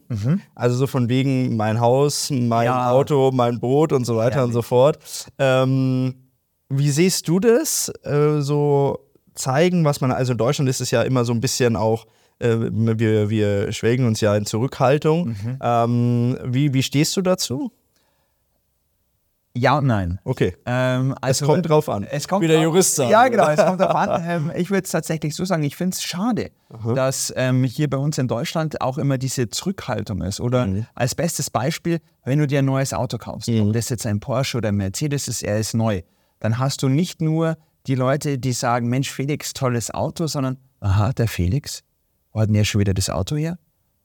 Also 0.54 0.76
so 0.76 0.86
von 0.86 1.08
wegen 1.08 1.56
mein 1.56 1.80
Haus, 1.80 2.30
mein 2.30 2.66
Ja. 2.66 2.90
Auto, 2.90 3.30
mein 3.32 3.60
Boot 3.60 3.92
und 3.92 4.04
so 4.04 4.16
weiter 4.16 4.44
und 4.44 4.52
so 4.52 4.62
fort. 4.62 4.98
Ähm, 5.38 6.14
wie 6.68 6.90
siehst 6.90 7.28
du 7.28 7.40
das? 7.40 7.90
Äh, 8.02 8.40
so 8.40 8.98
zeigen, 9.34 9.84
was 9.84 10.00
man, 10.00 10.10
also 10.12 10.32
in 10.32 10.38
Deutschland 10.38 10.68
ist 10.68 10.80
es 10.80 10.90
ja 10.90 11.02
immer 11.02 11.24
so 11.24 11.32
ein 11.32 11.40
bisschen 11.40 11.76
auch, 11.76 12.06
äh, 12.40 12.56
wir, 12.58 13.30
wir 13.30 13.72
schwelgen 13.72 14.06
uns 14.06 14.20
ja 14.20 14.36
in 14.36 14.46
Zurückhaltung. 14.46 15.34
Ähm, 15.62 16.38
wie, 16.44 16.74
wie 16.74 16.82
stehst 16.82 17.16
du 17.16 17.22
dazu? 17.22 17.72
Ja 19.58 19.78
und 19.78 19.86
nein. 19.86 20.20
Okay. 20.24 20.56
Ähm, 20.66 21.12
Es 21.12 21.22
also, 21.22 21.46
kommt 21.46 21.68
drauf 21.68 21.88
an. 21.88 22.04
Es 22.04 22.28
kommt 22.28 22.42
Wie 22.42 22.48
der 22.48 22.60
Jurist 22.60 22.94
sagt. 22.96 23.10
Ja, 23.10 23.26
genau, 23.28 23.48
es 23.48 23.64
kommt 23.64 23.80
drauf 23.80 23.94
an. 23.94 24.22
Ähm, 24.28 24.52
ich 24.54 24.70
würde 24.70 24.84
es 24.84 24.90
tatsächlich 24.90 25.34
so 25.34 25.44
sagen, 25.44 25.62
ich 25.62 25.74
finde 25.76 25.94
es 25.94 26.02
schade, 26.02 26.50
dass 26.94 27.32
ähm, 27.36 27.64
hier 27.64 27.88
bei 27.90 27.96
uns 27.96 28.18
in 28.18 28.28
Deutschland 28.28 28.80
auch 28.80 28.98
immer 28.98 29.18
diese 29.18 29.48
Zurückhaltung 29.48 30.22
ist. 30.22 30.40
Oder 30.40 30.66
Mhm. 30.66 30.86
als 30.94 31.14
bestes 31.14 31.50
Beispiel, 31.50 32.00
wenn 32.24 32.38
du 32.38 32.46
dir 32.46 32.60
ein 32.60 32.64
neues 32.66 32.92
Auto 32.92 33.18
kaufst, 33.18 33.48
ob 33.48 33.72
das 33.72 33.88
jetzt 33.88 34.06
ein 34.06 34.20
Porsche 34.20 34.58
oder 34.58 34.68
ein 34.68 34.76
Mercedes 34.76 35.28
ist, 35.28 35.42
er 35.42 35.58
ist 35.58 35.74
neu, 35.74 36.02
dann 36.40 36.58
hast 36.58 36.82
du 36.82 36.88
nicht 36.88 37.20
nur 37.20 37.56
die 37.86 37.94
Leute, 37.94 38.38
die 38.38 38.52
sagen, 38.52 38.88
Mensch, 38.88 39.10
Felix, 39.10 39.52
tolles 39.54 39.90
Auto, 39.92 40.26
sondern, 40.26 40.58
aha, 40.80 41.12
der 41.12 41.26
Felix, 41.28 41.82
wo 42.32 42.40
hat 42.40 42.48
denn 42.48 42.54
er 42.56 42.64
schon 42.64 42.80
wieder 42.80 42.92
das 42.94 43.08
Auto 43.10 43.36
her? 43.36 43.58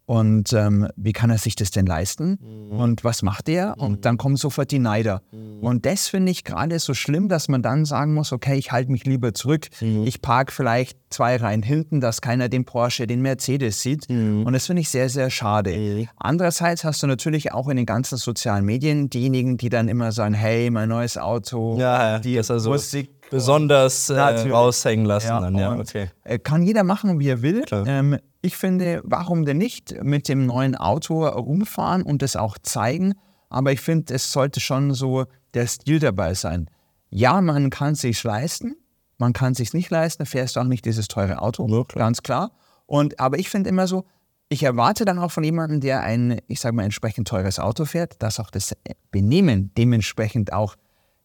Und 0.06 0.52
ähm, 0.52 0.88
wie 0.98 1.14
kann 1.14 1.30
er 1.30 1.38
sich 1.38 1.56
das 1.56 1.72
denn 1.72 1.86
leisten? 1.86 2.38
Und 2.70 3.04
was 3.06 3.22
macht 3.22 3.48
er? 3.48 3.76
Und 3.78 4.04
dann 4.06 4.18
kommen 4.18 4.36
sofort 4.36 4.72
die 4.72 4.80
Neider. 4.80 5.22
Und 5.62 5.86
das 5.86 6.10
finde 6.10 6.32
ich 6.32 6.44
gerade 6.44 6.78
so 6.80 6.94
schlimm, 6.94 7.30
dass 7.30 7.48
man 7.48 7.62
dann 7.62 7.86
sagen 7.86 8.14
muss, 8.14 8.34
okay, 8.34 8.56
ich 8.58 8.72
halte 8.74 8.92
mich 8.92 9.06
lieber 9.06 9.34
zurück. 9.34 9.68
Ich 9.80 10.22
parke 10.22 10.52
vielleicht 10.52 10.98
zwei 11.10 11.38
Reihen 11.38 11.64
hinten, 11.64 12.02
dass 12.02 12.20
keiner 12.22 12.50
den 12.50 12.66
Porsche, 12.66 13.08
den 13.08 13.22
Mercedes 13.22 13.82
sieht. 13.82 14.10
Und 14.10 14.52
das 14.52 14.66
finde 14.66 14.82
ich 14.82 14.90
sehr, 14.90 15.08
sehr 15.10 15.30
schade. 15.30 16.08
Andererseits 16.18 16.84
hast 16.84 17.02
du 17.04 17.08
natürlich 17.08 17.54
auch 17.54 17.70
in 17.70 17.78
den 17.78 17.86
ganzen 17.86 18.18
sozialen 18.18 18.66
Medien 18.66 19.10
diejenigen, 19.10 19.58
die 19.58 19.70
dann 19.70 19.88
immer 19.88 20.12
sagen, 20.12 20.34
hey, 20.34 20.70
mein 20.70 20.90
neues 20.90 21.18
Auto, 21.18 21.78
Ja, 21.80 22.20
die 22.20 22.36
das 22.36 22.52
also 22.52 22.72
Musik 22.72 23.10
besonders 23.30 24.10
äh, 24.10 24.20
raushängen 24.20 25.06
lassen. 25.06 25.30
dann, 25.30 25.56
ja, 25.56 25.74
okay. 25.76 26.10
äh, 26.24 26.40
Kann 26.40 26.64
jeder 26.64 26.84
machen, 26.84 27.20
wie 27.20 27.30
er 27.30 27.42
will. 27.42 27.64
Ähm, 27.72 28.18
ich 28.44 28.56
finde, 28.58 29.02
warum 29.06 29.46
denn 29.46 29.58
nicht 29.58 30.04
mit 30.04 30.28
dem 30.28 30.46
neuen 30.46 30.76
Auto 30.76 31.26
rumfahren 31.26 32.04
und 32.04 32.22
das 32.22 32.36
auch 32.36 32.58
zeigen? 32.62 33.14
Aber 33.50 33.72
ich 33.72 33.80
finde, 33.82 34.14
es 34.14 34.32
sollte 34.32 34.60
schon 34.60 34.94
so 34.94 35.26
der 35.54 35.66
Stil 35.68 36.00
dabei 36.00 36.34
sein. 36.34 36.70
Ja, 37.10 37.40
man 37.42 37.70
kann 37.70 37.94
es 37.94 38.02
sich 38.02 38.24
leisten, 38.24 38.76
man 39.18 39.32
kann 39.34 39.54
es 39.54 39.60
sich 39.60 39.74
nicht 39.74 39.90
leisten, 39.90 40.26
fährst 40.26 40.56
du 40.56 40.60
auch 40.60 40.66
nicht 40.66 40.84
dieses 40.86 41.08
teure 41.08 41.42
Auto, 41.42 41.68
Ja, 41.68 41.84
klar. 41.84 42.06
ganz 42.06 42.22
klar. 42.22 42.52
Und, 42.86 43.20
aber 43.20 43.40
ich 43.40 43.50
finde 43.50 43.70
immer 43.70 43.88
so, 43.88 44.04
ich 44.50 44.64
erwarte 44.64 45.06
dann 45.06 45.20
auch 45.20 45.32
von 45.32 45.44
jemandem, 45.44 45.80
der 45.80 46.02
ein, 46.02 46.40
ich 46.48 46.60
sage 46.60 46.76
mal, 46.76 46.84
entsprechend 46.84 47.28
teures 47.28 47.60
Auto 47.60 47.86
fährt, 47.86 48.22
dass 48.22 48.40
auch 48.40 48.52
das 48.52 48.76
Benehmen 49.10 49.72
dementsprechend 49.78 50.52
auch 50.52 50.76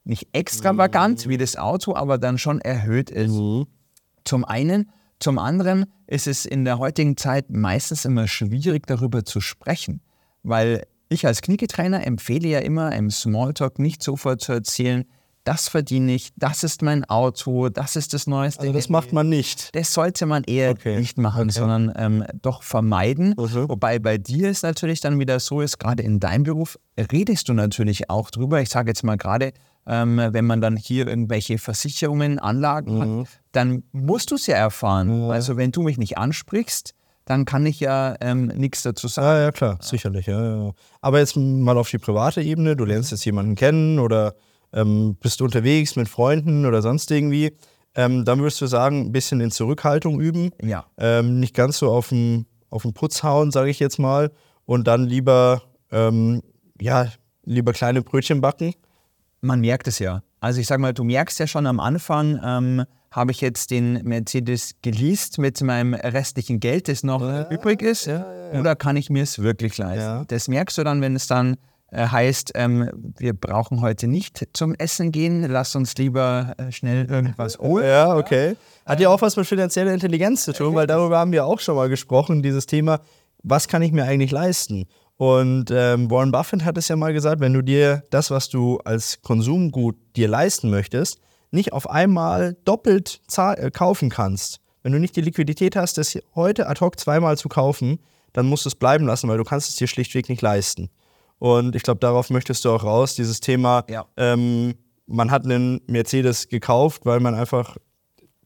nicht 0.05 0.29
extravagant 0.33 1.27
Mhm. 1.27 1.31
wie 1.31 1.37
das 1.37 1.57
Auto, 1.57 1.95
aber 1.97 2.17
dann 2.19 2.39
schon 2.39 2.61
erhöht 2.61 3.11
ist. 3.11 3.33
Zum 4.25 4.45
einen. 4.45 4.91
Zum 5.21 5.39
anderen 5.39 5.87
ist 6.07 6.27
es 6.27 6.45
in 6.47 6.65
der 6.65 6.79
heutigen 6.79 7.17
Zeit 7.17 7.51
meistens 7.51 8.05
immer 8.05 8.29
schwierig, 8.29 8.87
darüber 8.87 9.25
zu 9.25 9.41
sprechen, 9.41 10.01
weil 10.43 10.87
ich 11.09 11.27
als 11.27 11.43
Kniegetrainer 11.43 12.07
empfehle 12.07 12.49
ja 12.49 12.59
immer 12.61 12.95
im 12.95 13.11
Smalltalk 13.11 13.79
nicht 13.79 14.03
sofort 14.03 14.41
zu 14.41 14.53
erzählen, 14.53 15.05
das 15.45 15.69
verdiene 15.69 16.13
ich, 16.15 16.33
das 16.37 16.63
ist 16.63 16.83
mein 16.83 17.07
Auto, 17.07 17.71
das 17.71 17.97
ist 17.97 18.13
das 18.13 18.27
neueste. 18.27 18.61
Also 18.61 18.73
das 18.75 18.91
macht 18.91 19.15
man 19.15 19.31
nicht. 19.31 19.75
Das 19.75 19.95
sollte 19.95 20.27
man 20.27 20.45
eher 20.45 20.73
Okay. 20.73 20.99
nicht 20.99 21.17
machen, 21.17 21.49
sondern 21.49 21.91
ähm, 21.97 22.25
doch 22.43 22.63
vermeiden. 22.63 23.31
Mhm. 23.31 23.69
Wobei 23.71 23.99
bei 23.99 24.19
dir 24.19 24.51
es 24.51 24.63
natürlich 24.63 25.01
dann 25.01 25.19
wieder 25.19 25.41
so 25.41 25.63
ist, 25.63 25.79
gerade 25.79 26.03
in 26.03 26.21
deinem 26.21 26.43
Beruf 26.43 26.79
redest 26.99 27.49
du 27.49 27.55
natürlich 27.55 28.11
auch 28.11 28.31
drüber. 28.31 28.61
Ich 28.61 28.69
sage 28.69 28.91
jetzt 28.91 29.05
mal 29.05 29.17
gerade, 29.17 29.53
ähm, 29.89 30.21
wenn 30.33 30.45
man 30.45 30.61
dann 30.61 30.77
hier 30.77 31.07
irgendwelche 31.09 31.59
Versicherungen, 31.59 32.39
Anlagen 32.39 32.99
Mhm. 32.99 33.21
hat, 33.23 33.29
dann 33.53 33.83
musst 33.93 34.31
du 34.31 34.35
es 34.37 34.47
ja 34.47 34.57
erfahren. 34.57 35.31
Also 35.31 35.57
wenn 35.57 35.73
du 35.73 35.83
mich 35.83 35.99
nicht 35.99 36.19
ansprichst, 36.19 36.95
dann 37.25 37.45
kann 37.45 37.67
ich 37.67 37.81
ja 37.81 38.15
ähm, 38.21 38.47
nichts 38.47 38.83
dazu 38.83 39.09
sagen. 39.09 39.27
Ja, 39.27 39.41
ja, 39.43 39.53
klar, 39.53 39.79
sicherlich. 39.83 40.27
Ja, 40.27 40.65
ja. 40.67 40.73
Aber 41.01 41.19
jetzt 41.19 41.37
mal 41.37 41.77
auf 41.77 41.91
die 41.91 41.99
private 41.99 42.41
Ebene. 42.43 42.77
Du 42.77 42.85
lernst 42.85 43.11
jetzt 43.11 43.25
jemanden 43.25 43.55
kennen 43.55 43.99
oder 43.99 44.35
ähm, 44.73 45.17
bist 45.21 45.43
unterwegs 45.43 45.97
mit 45.97 46.09
Freunden 46.09 46.65
oder 46.67 46.81
sonst 46.83 47.11
irgendwie. 47.11 47.57
Ähm, 47.95 48.25
dann 48.25 48.39
würdest 48.41 48.61
du 48.61 48.67
sagen, 48.67 49.07
ein 49.07 49.13
bisschen 49.13 49.41
in 49.41 49.51
Zurückhaltung 49.51 50.21
üben. 50.21 50.51
Ja. 50.63 50.87
Ähm, 50.99 51.41
nicht 51.41 51.55
ganz 51.55 51.79
so 51.79 51.91
auf 51.91 52.11
den, 52.11 52.47
auf 52.71 52.83
den 52.83 52.93
Putz 52.95 53.23
hauen, 53.23 53.51
sage 53.51 53.71
ich 53.71 53.79
jetzt 53.79 53.99
mal. 53.99 54.31
Und 54.67 54.87
dann 54.87 55.05
lieber, 55.05 55.63
ähm, 55.91 56.43
ja, 56.81 57.09
lieber 57.45 57.73
kleine 57.73 58.03
Brötchen 58.03 58.41
backen. 58.41 58.75
Man 59.41 59.61
merkt 59.61 59.89
es 59.89 59.99
ja. 59.99 60.23
Also 60.41 60.61
ich 60.61 60.67
sag 60.67 60.81
mal, 60.81 60.93
du 60.93 61.05
merkst 61.05 61.39
ja 61.39 61.47
schon 61.47 61.67
am 61.67 61.81
Anfang, 61.81 62.41
ähm, 62.45 62.85
habe 63.11 63.33
ich 63.33 63.41
jetzt 63.41 63.71
den 63.71 64.03
Mercedes 64.05 64.73
geleast 64.83 65.39
mit 65.39 65.61
meinem 65.63 65.95
restlichen 65.95 66.61
Geld, 66.61 66.89
das 66.89 67.03
noch 67.03 67.23
übrig 67.51 67.83
ist, 67.83 68.09
oder 68.09 68.77
kann 68.77 68.97
ich 68.97 69.11
mir 69.11 69.23
es 69.23 69.39
wirklich 69.39 69.79
leisten? 69.79 70.01
Ja. 70.01 70.25
Das 70.27 70.49
merkst 70.49 70.77
du 70.79 70.85
dann, 70.85 71.01
wenn 71.01 71.17
es 71.17 71.27
dann 71.27 71.57
Äh, 71.91 72.07
heißt, 72.07 72.53
ähm, 72.55 72.91
wir 73.17 73.33
brauchen 73.33 73.81
heute 73.81 74.09
nicht 74.09 74.47
zum 74.53 74.75
Essen 74.75 75.11
gehen. 75.11 75.45
Lass 75.49 75.75
uns 75.75 75.97
lieber 75.97 76.53
äh, 76.59 76.71
schnell 76.71 77.07
irgendwas 77.11 77.59
holen. 77.59 77.87
Ja, 77.87 78.15
okay. 78.15 78.57
Hat 78.85 79.01
ja 79.01 79.09
auch 79.09 79.23
was 79.23 79.37
mit 79.37 79.47
finanzieller 79.47 79.95
Intelligenz 79.95 80.45
zu 80.45 80.53
tun, 80.53 80.75
weil 80.75 80.87
darüber 80.87 81.17
haben 81.19 81.33
wir 81.33 81.47
auch 81.47 81.61
schon 81.61 81.77
mal 81.77 81.89
gesprochen, 81.89 82.43
dieses 82.43 82.67
Thema, 82.67 83.01
was 83.43 83.69
kann 83.69 83.81
ich 83.81 83.93
mir 83.93 84.05
eigentlich 84.05 84.33
leisten? 84.33 84.85
Und 85.19 85.73
ähm, 85.73 86.11
Warren 86.11 86.31
Buffett 86.31 86.65
hat 86.65 86.79
es 86.79 86.87
ja 86.87 86.95
mal 86.95 87.13
gesagt, 87.13 87.41
wenn 87.41 87.53
du 87.53 87.61
dir 87.61 88.05
das, 88.11 88.31
was 88.31 88.49
du 88.49 88.79
als 88.79 89.21
Konsumgut 89.21 89.97
dir 90.15 90.29
leisten 90.29 90.71
möchtest, 90.71 91.19
nicht 91.51 91.73
auf 91.73 91.91
einmal 91.91 92.57
doppelt 92.65 93.21
äh, 93.37 93.71
kaufen 93.73 94.11
kannst, 94.11 94.61
wenn 94.85 94.93
du 94.93 95.01
nicht 95.01 95.17
die 95.17 95.21
Liquidität 95.21 95.75
hast, 95.75 95.99
das 95.99 96.17
heute 96.37 96.69
ad 96.69 96.81
hoc 96.81 96.99
zweimal 97.01 97.37
zu 97.37 97.49
kaufen, 97.49 97.99
dann 98.33 98.47
musst 98.47 98.65
du 98.65 98.69
es 98.69 98.77
bleiben 98.77 99.07
lassen, 99.07 99.29
weil 99.29 99.39
du 99.39 99.45
kannst 99.45 99.69
es 99.69 99.77
dir 99.77 99.89
schlichtweg 99.89 100.29
nicht 100.29 100.41
leisten. 100.41 100.89
Und 101.41 101.75
ich 101.75 101.83
glaube, 101.83 101.99
darauf 101.99 102.31
möchtest 102.31 102.65
du 102.65 102.71
auch 102.71 102.85
raus, 102.85 103.17
dieses 103.17 103.41
Thema, 103.41 103.85
ja. 103.89 104.07
ähm, 104.17 104.75
man 105.07 105.33
hat 105.33 105.45
einen 105.45 105.81
Mercedes 105.89 106.49
gekauft, 106.49 107.07
weil 107.07 107.19
man 107.19 107.35
einfach 107.35 107.77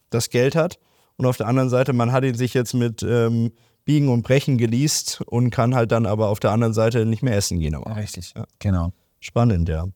das 0.09 0.31
Geld 0.31 0.57
hat. 0.57 0.79
Und 1.17 1.27
auf 1.27 1.37
der 1.37 1.49
anderen 1.49 1.69
Seite, 1.69 1.93
man 1.93 2.13
hat 2.13 2.25
ihn 2.25 2.35
sich 2.35 2.55
jetzt 2.55 2.73
mit 2.73 3.03
ähm, 3.03 3.53
Biegen 3.85 4.09
und 4.09 4.23
Brechen 4.23 4.59
geleast 4.59 5.23
und 5.27 5.51
kann 5.51 5.75
halt 5.75 5.93
dann 5.93 6.07
aber 6.07 6.29
auf 6.29 6.41
der 6.41 6.53
anderen 6.53 6.73
Seite 6.73 7.05
nicht 7.07 7.23
mehr 7.23 7.37
essen 7.37 7.59
gehen. 7.59 7.75
Aber. 7.75 7.97
Richtig, 7.97 8.33
ja. 8.37 8.45
genau. 8.59 8.93
Spannend, 9.21 9.69
ja. 9.69 9.87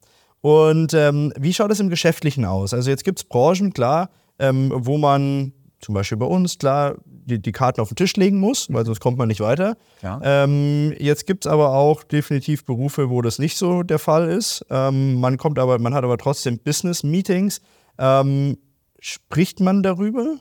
Und 0.41 0.95
ähm, 0.95 1.33
wie 1.39 1.53
schaut 1.53 1.73
es 1.73 1.81
im 1.81 1.89
Geschäftlichen 1.89 2.45
aus? 2.45 2.73
Also 2.73 2.91
jetzt 2.91 3.05
gibt 3.05 3.19
es 3.19 3.25
Branchen, 3.25 3.73
klar, 3.73 4.11
ähm, 4.39 4.71
wo 4.75 4.99
man 4.99 5.53
zum 5.81 5.95
Beispiel 5.95 6.19
bei 6.19 6.27
uns, 6.27 6.59
klar, 6.59 6.97
die, 7.05 7.41
die 7.41 7.53
Karten 7.53 7.81
auf 7.81 7.89
den 7.89 7.97
Tisch 7.97 8.17
legen 8.17 8.39
muss, 8.39 8.73
weil 8.73 8.85
sonst 8.85 9.01
kommt 9.01 9.19
man 9.19 9.29
nicht 9.29 9.41
weiter. 9.41 9.77
Ja. 10.03 10.21
Ähm, 10.23 10.95
jetzt 10.99 11.27
gibt 11.27 11.45
es 11.45 11.51
aber 11.51 11.71
auch 11.75 12.03
definitiv 12.03 12.65
Berufe, 12.65 13.11
wo 13.11 13.21
das 13.23 13.39
nicht 13.39 13.57
so 13.57 13.83
der 13.83 13.99
Fall 13.99 14.29
ist. 14.29 14.65
Ähm, 14.71 15.21
man 15.21 15.37
kommt 15.37 15.59
aber, 15.59 15.79
man 15.79 15.95
hat 15.95 16.05
aber 16.05 16.19
trotzdem 16.19 16.59
Business-Meetings. 16.59 17.61
Ähm, 17.99 18.59
spricht 19.01 19.61
man 19.61 19.83
darüber? 19.83 20.37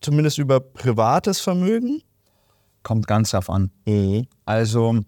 Zumindest 0.00 0.38
über 0.38 0.60
privates 0.60 1.40
Vermögen? 1.40 2.02
Kommt 2.82 3.06
ganz 3.06 3.30
darauf 3.30 3.50
an. 3.50 3.70
Mhm. 3.86 4.26
Also, 4.44 5.00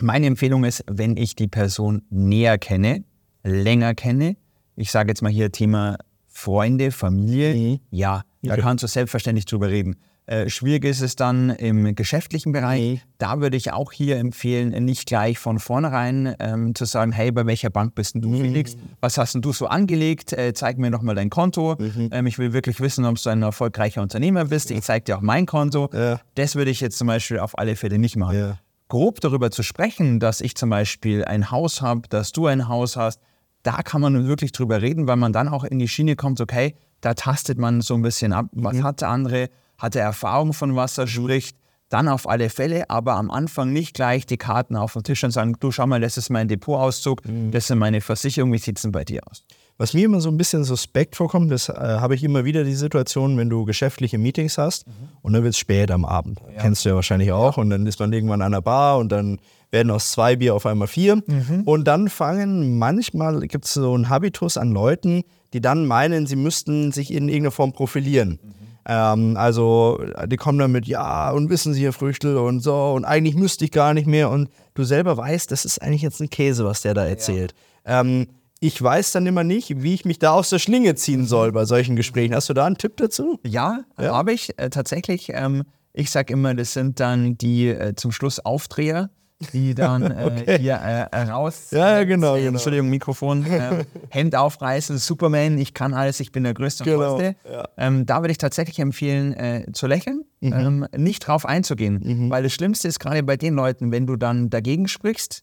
meine 0.00 0.26
Empfehlung 0.26 0.64
ist, 0.64 0.84
wenn 0.86 1.16
ich 1.16 1.36
die 1.36 1.48
Person 1.48 2.02
näher 2.10 2.58
kenne, 2.58 3.04
länger 3.42 3.94
kenne, 3.94 4.36
ich 4.76 4.90
sage 4.90 5.10
jetzt 5.10 5.22
mal 5.22 5.30
hier 5.30 5.52
Thema 5.52 5.98
Freunde, 6.28 6.90
Familie, 6.90 7.54
mhm. 7.54 7.80
ja, 7.90 8.22
da 8.42 8.54
okay. 8.54 8.62
kannst 8.62 8.82
du 8.84 8.88
selbstverständlich 8.88 9.44
drüber 9.44 9.68
reden. 9.68 9.96
Äh, 10.30 10.48
schwierig 10.48 10.84
ist 10.84 11.00
es 11.00 11.16
dann 11.16 11.50
im 11.50 11.96
geschäftlichen 11.96 12.52
Bereich. 12.52 12.80
Mhm. 12.80 13.00
Da 13.18 13.40
würde 13.40 13.56
ich 13.56 13.72
auch 13.72 13.90
hier 13.90 14.16
empfehlen, 14.18 14.68
nicht 14.84 15.06
gleich 15.06 15.40
von 15.40 15.58
vornherein 15.58 16.36
ähm, 16.38 16.72
zu 16.76 16.84
sagen, 16.84 17.10
hey, 17.10 17.32
bei 17.32 17.46
welcher 17.46 17.68
Bank 17.70 17.96
bist 17.96 18.14
du, 18.14 18.28
mhm. 18.28 18.40
Felix? 18.40 18.76
Was 19.00 19.18
hast 19.18 19.34
denn 19.34 19.42
du 19.42 19.52
so 19.52 19.66
angelegt? 19.66 20.32
Äh, 20.32 20.52
zeig 20.54 20.78
mir 20.78 20.92
doch 20.92 21.02
mal 21.02 21.16
dein 21.16 21.30
Konto. 21.30 21.74
Mhm. 21.80 22.10
Ähm, 22.12 22.28
ich 22.28 22.38
will 22.38 22.52
wirklich 22.52 22.80
wissen, 22.80 23.04
ob 23.06 23.20
du 23.20 23.28
ein 23.28 23.42
erfolgreicher 23.42 24.02
Unternehmer 24.02 24.44
bist. 24.44 24.70
Ich 24.70 24.82
zeige 24.82 25.06
dir 25.06 25.16
auch 25.16 25.20
mein 25.20 25.46
Konto. 25.46 25.90
Ja. 25.92 26.20
Das 26.36 26.54
würde 26.54 26.70
ich 26.70 26.80
jetzt 26.80 26.96
zum 26.96 27.08
Beispiel 27.08 27.40
auf 27.40 27.58
alle 27.58 27.74
Fälle 27.74 27.98
nicht 27.98 28.14
machen. 28.14 28.38
Ja. 28.38 28.58
Grob 28.86 29.20
darüber 29.20 29.50
zu 29.50 29.64
sprechen, 29.64 30.20
dass 30.20 30.40
ich 30.40 30.54
zum 30.54 30.70
Beispiel 30.70 31.24
ein 31.24 31.50
Haus 31.50 31.82
habe, 31.82 32.02
dass 32.08 32.30
du 32.30 32.46
ein 32.46 32.68
Haus 32.68 32.96
hast, 32.96 33.20
da 33.64 33.82
kann 33.82 34.00
man 34.00 34.28
wirklich 34.28 34.52
drüber 34.52 34.80
reden, 34.80 35.08
weil 35.08 35.16
man 35.16 35.32
dann 35.32 35.48
auch 35.48 35.64
in 35.64 35.80
die 35.80 35.88
Schiene 35.88 36.14
kommt, 36.14 36.40
okay, 36.40 36.76
da 37.00 37.14
tastet 37.14 37.58
man 37.58 37.80
so 37.80 37.94
ein 37.94 38.02
bisschen 38.02 38.32
ab, 38.32 38.46
was 38.52 38.76
mhm. 38.76 38.84
hat 38.84 39.00
der 39.00 39.08
andere, 39.08 39.48
hat 39.80 39.96
er 39.96 40.04
Erfahrung 40.04 40.52
von 40.52 40.76
was 40.76 40.98
er 40.98 41.06
spricht, 41.06 41.56
dann 41.88 42.06
auf 42.06 42.28
alle 42.28 42.50
Fälle, 42.50 42.88
aber 42.88 43.14
am 43.16 43.30
Anfang 43.30 43.72
nicht 43.72 43.94
gleich 43.94 44.24
die 44.24 44.36
Karten 44.36 44.76
auf 44.76 44.92
den 44.92 45.02
Tisch 45.02 45.24
und 45.24 45.32
sagen, 45.32 45.56
du 45.58 45.72
schau 45.72 45.86
mal, 45.86 46.00
das 46.00 46.16
ist 46.16 46.30
mein 46.30 46.46
Depotauszug, 46.46 47.26
mhm. 47.26 47.50
das 47.50 47.66
sind 47.66 47.78
meine 47.78 48.00
Versicherungen, 48.00 48.54
wie 48.54 48.58
sieht 48.58 48.78
es 48.78 48.82
denn 48.82 48.92
bei 48.92 49.04
dir 49.04 49.20
aus? 49.28 49.44
Was 49.76 49.94
mir 49.94 50.04
immer 50.04 50.20
so 50.20 50.28
ein 50.28 50.36
bisschen 50.36 50.62
suspekt 50.62 51.16
vorkommt, 51.16 51.50
das 51.50 51.68
äh, 51.68 51.72
habe 51.72 52.14
ich 52.14 52.22
immer 52.22 52.44
wieder 52.44 52.64
die 52.64 52.74
Situation, 52.74 53.36
wenn 53.38 53.48
du 53.48 53.64
geschäftliche 53.64 54.18
Meetings 54.18 54.56
hast 54.56 54.86
mhm. 54.86 54.92
und 55.22 55.32
dann 55.32 55.42
wird 55.42 55.54
es 55.54 55.58
spät 55.58 55.90
am 55.90 56.04
Abend. 56.04 56.38
Ja. 56.54 56.62
Kennst 56.62 56.84
du 56.84 56.90
ja 56.90 56.94
wahrscheinlich 56.94 57.32
auch. 57.32 57.56
Ja. 57.56 57.62
Und 57.62 57.70
dann 57.70 57.86
ist 57.86 57.98
man 57.98 58.12
irgendwann 58.12 58.42
an 58.42 58.52
der 58.52 58.60
Bar 58.60 58.98
und 58.98 59.10
dann 59.10 59.40
werden 59.70 59.90
aus 59.90 60.10
zwei 60.10 60.36
Bier 60.36 60.54
auf 60.54 60.66
einmal 60.66 60.86
vier. 60.86 61.16
Mhm. 61.16 61.62
Und 61.64 61.84
dann 61.84 62.08
fangen 62.08 62.78
manchmal, 62.78 63.40
gibt 63.40 63.64
es 63.64 63.74
so 63.74 63.94
einen 63.94 64.10
Habitus 64.10 64.58
an 64.58 64.70
Leuten, 64.70 65.22
die 65.54 65.60
dann 65.60 65.86
meinen, 65.86 66.26
sie 66.26 66.36
müssten 66.36 66.92
sich 66.92 67.10
in 67.10 67.28
irgendeiner 67.28 67.50
Form 67.50 67.72
profilieren. 67.72 68.38
Mhm. 68.42 68.60
Ähm, 68.92 69.36
also 69.36 70.04
die 70.26 70.36
kommen 70.36 70.58
dann 70.58 70.72
mit, 70.72 70.88
ja, 70.88 71.30
und 71.30 71.48
wissen 71.48 71.72
Sie, 71.74 71.84
Herr 71.84 71.92
Früchtel 71.92 72.36
und 72.36 72.58
so, 72.58 72.92
und 72.92 73.04
eigentlich 73.04 73.36
müsste 73.36 73.64
ich 73.64 73.70
gar 73.70 73.94
nicht 73.94 74.08
mehr. 74.08 74.30
Und 74.30 74.50
du 74.74 74.82
selber 74.82 75.16
weißt, 75.16 75.52
das 75.52 75.64
ist 75.64 75.80
eigentlich 75.80 76.02
jetzt 76.02 76.20
ein 76.20 76.28
Käse, 76.28 76.64
was 76.64 76.82
der 76.82 76.94
da 76.94 77.06
erzählt. 77.06 77.54
Ja. 77.86 78.00
Ähm, 78.00 78.26
ich 78.58 78.82
weiß 78.82 79.12
dann 79.12 79.26
immer 79.26 79.44
nicht, 79.44 79.80
wie 79.82 79.94
ich 79.94 80.04
mich 80.04 80.18
da 80.18 80.32
aus 80.32 80.50
der 80.50 80.58
Schlinge 80.58 80.96
ziehen 80.96 81.24
soll 81.24 81.52
bei 81.52 81.64
solchen 81.66 81.94
Gesprächen. 81.94 82.34
Hast 82.34 82.48
du 82.48 82.52
da 82.52 82.66
einen 82.66 82.78
Tipp 82.78 82.96
dazu? 82.96 83.38
Ja, 83.46 83.84
ja? 83.96 84.12
habe 84.12 84.32
ich 84.32 84.58
äh, 84.58 84.70
tatsächlich. 84.70 85.30
Ähm, 85.32 85.62
ich 85.92 86.10
sage 86.10 86.32
immer, 86.32 86.54
das 86.54 86.72
sind 86.72 86.98
dann 86.98 87.38
die 87.38 87.68
äh, 87.68 87.94
zum 87.94 88.10
Schluss 88.10 88.40
Aufdreher 88.40 89.08
die 89.52 89.74
dann 89.74 90.02
äh, 90.10 90.24
okay. 90.24 90.58
hier 90.58 90.74
äh, 90.74 91.22
raus. 91.22 91.68
Ja, 91.70 91.98
ja 91.98 92.04
genau, 92.04 92.36
äh, 92.36 92.40
genau. 92.40 92.52
Entschuldigung, 92.52 92.88
Mikrofon. 92.88 93.44
Äh, 93.44 93.84
Hemd 94.10 94.36
aufreißen, 94.36 94.98
Superman, 94.98 95.58
ich 95.58 95.74
kann 95.74 95.94
alles, 95.94 96.20
ich 96.20 96.32
bin 96.32 96.44
der 96.44 96.54
Größte 96.54 96.84
und 96.84 96.90
genau. 96.90 97.16
Größte. 97.16 97.36
Ja. 97.50 97.68
Ähm, 97.76 98.06
da 98.06 98.20
würde 98.20 98.32
ich 98.32 98.38
tatsächlich 98.38 98.78
empfehlen, 98.78 99.32
äh, 99.34 99.66
zu 99.72 99.86
lächeln, 99.86 100.24
mhm. 100.40 100.52
ähm, 100.52 100.86
nicht 100.96 101.26
drauf 101.26 101.46
einzugehen. 101.46 102.00
Mhm. 102.02 102.30
Weil 102.30 102.42
das 102.42 102.52
Schlimmste 102.52 102.88
ist 102.88 103.00
gerade 103.00 103.22
bei 103.22 103.36
den 103.36 103.54
Leuten, 103.54 103.92
wenn 103.92 104.06
du 104.06 104.16
dann 104.16 104.50
dagegen 104.50 104.88
sprichst, 104.88 105.42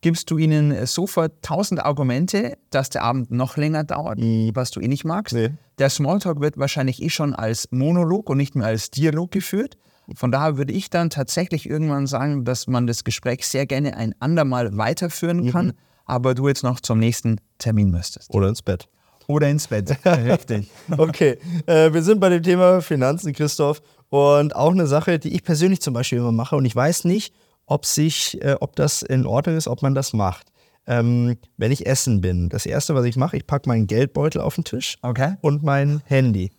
gibst 0.00 0.30
du 0.30 0.38
ihnen 0.38 0.86
sofort 0.86 1.42
tausend 1.42 1.84
Argumente, 1.84 2.56
dass 2.70 2.88
der 2.88 3.02
Abend 3.02 3.30
noch 3.30 3.56
länger 3.56 3.84
dauert, 3.84 4.18
mhm. 4.18 4.50
was 4.54 4.70
du 4.70 4.80
eh 4.80 4.88
nicht 4.88 5.04
magst. 5.04 5.34
Nee. 5.34 5.50
Der 5.78 5.90
Smalltalk 5.90 6.40
wird 6.40 6.58
wahrscheinlich 6.58 7.02
eh 7.02 7.10
schon 7.10 7.34
als 7.34 7.68
Monolog 7.70 8.30
und 8.30 8.36
nicht 8.36 8.54
mehr 8.54 8.66
als 8.66 8.90
Dialog 8.90 9.30
geführt. 9.30 9.76
Von 10.14 10.32
daher 10.32 10.56
würde 10.56 10.72
ich 10.72 10.90
dann 10.90 11.10
tatsächlich 11.10 11.68
irgendwann 11.68 12.06
sagen, 12.06 12.44
dass 12.44 12.66
man 12.66 12.86
das 12.86 13.04
Gespräch 13.04 13.46
sehr 13.46 13.66
gerne 13.66 13.96
ein 13.96 14.14
andermal 14.20 14.76
weiterführen 14.76 15.44
mhm. 15.44 15.50
kann, 15.50 15.66
mhm. 15.66 15.72
aber 16.06 16.34
du 16.34 16.48
jetzt 16.48 16.62
noch 16.62 16.80
zum 16.80 16.98
nächsten 16.98 17.40
Termin 17.58 17.90
müsstest. 17.90 18.32
Oder 18.34 18.48
ins 18.48 18.62
Bett. 18.62 18.88
Oder 19.26 19.50
ins 19.50 19.66
Bett, 19.68 19.94
richtig. 20.06 20.70
okay, 20.96 21.38
äh, 21.66 21.92
wir 21.92 22.02
sind 22.02 22.18
bei 22.18 22.30
dem 22.30 22.42
Thema 22.42 22.80
Finanzen, 22.80 23.32
Christoph. 23.34 23.82
Und 24.08 24.56
auch 24.56 24.72
eine 24.72 24.86
Sache, 24.86 25.18
die 25.18 25.34
ich 25.34 25.44
persönlich 25.44 25.82
zum 25.82 25.92
Beispiel 25.92 26.18
immer 26.18 26.32
mache 26.32 26.56
und 26.56 26.64
ich 26.64 26.74
weiß 26.74 27.04
nicht, 27.04 27.34
ob, 27.66 27.84
sich, 27.84 28.42
äh, 28.42 28.56
ob 28.58 28.74
das 28.76 29.02
in 29.02 29.26
Ordnung 29.26 29.56
ist, 29.56 29.68
ob 29.68 29.82
man 29.82 29.94
das 29.94 30.14
macht. 30.14 30.46
Ähm, 30.86 31.36
wenn 31.58 31.70
ich 31.70 31.86
essen 31.86 32.22
bin, 32.22 32.48
das 32.48 32.64
Erste, 32.64 32.94
was 32.94 33.04
ich 33.04 33.16
mache, 33.16 33.36
ich 33.36 33.46
packe 33.46 33.68
meinen 33.68 33.86
Geldbeutel 33.86 34.40
auf 34.40 34.54
den 34.54 34.64
Tisch 34.64 34.96
okay. 35.02 35.34
und 35.42 35.62
mein 35.62 36.00
Handy. 36.06 36.50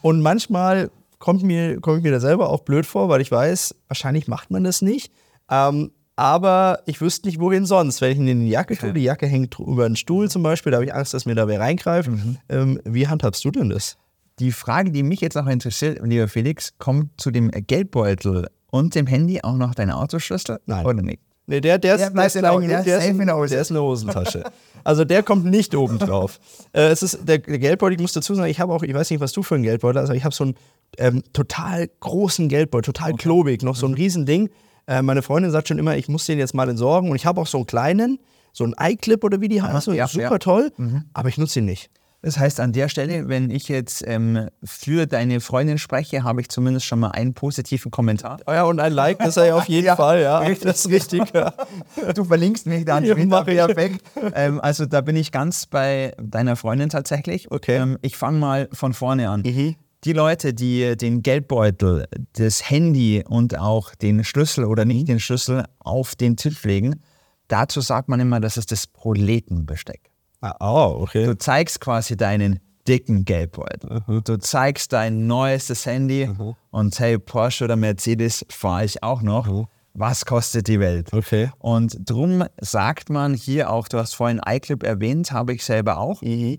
Und 0.00 0.20
manchmal 0.20 0.92
kommt 1.18 1.42
mir, 1.42 1.80
kommt 1.80 2.02
mir 2.02 2.12
da 2.12 2.20
selber 2.20 2.50
auch 2.50 2.60
blöd 2.60 2.86
vor, 2.86 3.08
weil 3.08 3.20
ich 3.20 3.30
weiß, 3.30 3.74
wahrscheinlich 3.88 4.28
macht 4.28 4.50
man 4.50 4.64
das 4.64 4.82
nicht. 4.82 5.12
Ähm, 5.50 5.92
aber 6.16 6.80
ich 6.86 7.00
wüsste 7.00 7.28
nicht, 7.28 7.38
wohin 7.38 7.64
sonst. 7.64 8.00
Wenn 8.00 8.10
ich 8.10 8.18
in 8.18 8.40
die 8.40 8.48
Jacke 8.48 8.76
tue, 8.76 8.92
die 8.92 9.04
Jacke 9.04 9.26
hängt 9.26 9.56
über 9.60 9.86
einen 9.86 9.94
Stuhl 9.94 10.28
zum 10.28 10.42
Beispiel, 10.42 10.72
da 10.72 10.78
habe 10.78 10.84
ich 10.84 10.92
Angst, 10.92 11.14
dass 11.14 11.26
mir 11.26 11.36
da 11.36 11.46
wer 11.46 11.60
reingreift. 11.60 12.10
Mhm. 12.10 12.38
Ähm, 12.48 12.80
wie 12.84 13.06
handhabst 13.06 13.44
du 13.44 13.52
denn 13.52 13.70
das? 13.70 13.96
Die 14.40 14.50
Frage, 14.50 14.90
die 14.90 15.04
mich 15.04 15.20
jetzt 15.20 15.36
noch 15.36 15.46
interessiert, 15.46 16.00
lieber 16.02 16.26
Felix, 16.26 16.76
kommt 16.78 17.20
zu 17.20 17.30
dem 17.30 17.50
Geldbeutel 17.50 18.48
und 18.70 18.94
dem 18.96 19.06
Handy 19.06 19.40
auch 19.42 19.56
noch 19.56 19.76
deine 19.76 19.96
Autoschlüssel? 19.96 20.58
Nein. 20.66 20.86
Oder 20.86 21.02
nicht? 21.02 21.20
Nee, 21.50 21.62
der, 21.62 21.78
der, 21.78 21.96
der, 21.96 22.08
ist, 22.08 22.14
der, 22.14 22.42
der, 22.42 22.60
der, 22.60 22.68
der, 22.68 22.98
ist, 22.98 23.18
der 23.50 23.60
ist 23.62 23.70
eine 23.70 23.82
Hosentasche. 23.82 24.44
Also 24.84 25.06
der 25.06 25.22
kommt 25.22 25.46
nicht 25.46 25.74
oben 25.74 25.98
drauf. 25.98 26.38
äh, 26.74 26.88
es 26.88 27.02
ist, 27.02 27.26
der, 27.26 27.38
der 27.38 27.58
Geldbeutel, 27.58 27.94
ich 27.94 28.02
muss 28.02 28.12
dazu 28.12 28.34
sagen, 28.34 28.50
ich 28.50 28.60
habe 28.60 28.72
auch, 28.72 28.82
ich 28.82 28.92
weiß 28.92 29.10
nicht, 29.10 29.20
was 29.20 29.32
du 29.32 29.42
für 29.42 29.54
einen 29.54 29.64
Geldbeutel 29.64 30.02
hast, 30.02 30.10
aber 30.10 30.16
ich 30.16 30.24
habe 30.24 30.34
so 30.34 30.44
einen 30.44 30.54
ähm, 30.98 31.22
total 31.32 31.88
großen 32.00 32.48
Geldbeutel, 32.50 32.92
total 32.92 33.12
okay. 33.12 33.22
klobig, 33.22 33.62
noch 33.62 33.76
so 33.76 33.86
ein 33.86 33.92
mhm. 33.92 33.96
Riesending. 33.96 34.50
Äh, 34.86 35.00
meine 35.00 35.22
Freundin 35.22 35.50
sagt 35.50 35.68
schon 35.68 35.78
immer, 35.78 35.96
ich 35.96 36.08
muss 36.08 36.26
den 36.26 36.38
jetzt 36.38 36.54
mal 36.54 36.68
entsorgen. 36.68 37.08
Und 37.08 37.16
ich 37.16 37.24
habe 37.24 37.40
auch 37.40 37.46
so 37.46 37.56
einen 37.56 37.66
kleinen, 37.66 38.18
so 38.52 38.64
einen 38.64 38.74
iClip 38.78 39.24
oder 39.24 39.40
wie 39.40 39.48
die 39.48 39.62
heißen, 39.62 39.94
ja, 39.94 40.06
super 40.06 40.22
ja. 40.32 40.38
toll, 40.38 40.70
mhm. 40.76 41.04
aber 41.14 41.30
ich 41.30 41.38
nutze 41.38 41.60
ihn 41.60 41.64
nicht. 41.64 41.90
Das 42.20 42.36
heißt, 42.36 42.58
an 42.58 42.72
der 42.72 42.88
Stelle, 42.88 43.28
wenn 43.28 43.48
ich 43.48 43.68
jetzt 43.68 44.02
ähm, 44.04 44.48
für 44.64 45.06
deine 45.06 45.40
Freundin 45.40 45.78
spreche, 45.78 46.24
habe 46.24 46.40
ich 46.40 46.48
zumindest 46.48 46.86
schon 46.86 46.98
mal 46.98 47.10
einen 47.10 47.32
positiven 47.32 47.92
Kommentar. 47.92 48.40
Oh 48.46 48.52
ja, 48.52 48.64
und 48.64 48.80
ein 48.80 48.92
Like, 48.92 49.20
das 49.20 49.36
ist 49.36 49.46
ja 49.46 49.54
auf 49.54 49.68
jeden 49.68 49.86
ja, 49.86 49.94
Fall, 49.94 50.22
ja. 50.22 50.38
Richtig. 50.38 50.64
Das 50.64 50.84
ist 50.84 50.90
richtig. 50.90 51.22
Ja. 51.32 51.54
Du 52.14 52.24
verlinkst 52.24 52.66
mich 52.66 52.84
dann 52.84 53.04
ich. 53.04 53.14
perfekt. 53.14 54.02
Ähm, 54.34 54.60
also 54.60 54.86
da 54.86 55.00
bin 55.00 55.14
ich 55.14 55.30
ganz 55.30 55.66
bei 55.66 56.14
deiner 56.20 56.56
Freundin 56.56 56.88
tatsächlich. 56.88 57.50
Okay. 57.50 57.76
Ähm, 57.76 57.98
ich 58.02 58.16
fange 58.16 58.38
mal 58.38 58.68
von 58.72 58.94
vorne 58.94 59.28
an. 59.28 59.42
Mhm. 59.42 59.76
Die 60.04 60.12
Leute, 60.12 60.54
die 60.54 60.96
den 60.96 61.22
Geldbeutel, 61.22 62.06
das 62.34 62.68
Handy 62.68 63.24
und 63.28 63.58
auch 63.58 63.94
den 63.94 64.24
Schlüssel 64.24 64.64
oder 64.64 64.84
nicht 64.84 65.08
den 65.08 65.20
Schlüssel 65.20 65.64
auf 65.80 66.16
den 66.16 66.36
Tisch 66.36 66.62
legen, 66.64 67.02
dazu 67.48 67.80
sagt 67.80 68.08
man 68.08 68.20
immer, 68.20 68.40
das 68.40 68.56
ist 68.56 68.72
das 68.72 68.86
Proletenbesteck. 68.86 70.07
Ah, 70.40 70.54
oh, 70.60 71.02
okay. 71.02 71.26
Du 71.26 71.36
zeigst 71.36 71.80
quasi 71.80 72.16
deinen 72.16 72.60
dicken 72.86 73.24
Geldbeutel. 73.24 74.02
Mhm. 74.06 74.22
Du 74.24 74.38
zeigst 74.38 74.92
dein 74.92 75.26
neuestes 75.26 75.84
Handy 75.84 76.26
mhm. 76.26 76.54
und 76.70 76.98
hey, 76.98 77.18
Porsche 77.18 77.64
oder 77.64 77.76
Mercedes 77.76 78.46
fahre 78.48 78.84
ich 78.84 79.02
auch 79.02 79.22
noch. 79.22 79.46
Mhm. 79.46 79.66
was 79.94 80.24
kostet 80.24 80.68
die 80.68 80.78
Welt? 80.78 81.12
Okay. 81.12 81.50
Und 81.58 81.98
drum 82.08 82.44
sagt 82.60 83.10
man 83.10 83.34
hier 83.34 83.70
auch, 83.70 83.88
du 83.88 83.98
hast 83.98 84.14
vorhin 84.14 84.40
iClip 84.46 84.84
erwähnt, 84.84 85.32
habe 85.32 85.52
ich 85.54 85.64
selber 85.64 85.98
auch. 85.98 86.22
Mhm. 86.22 86.58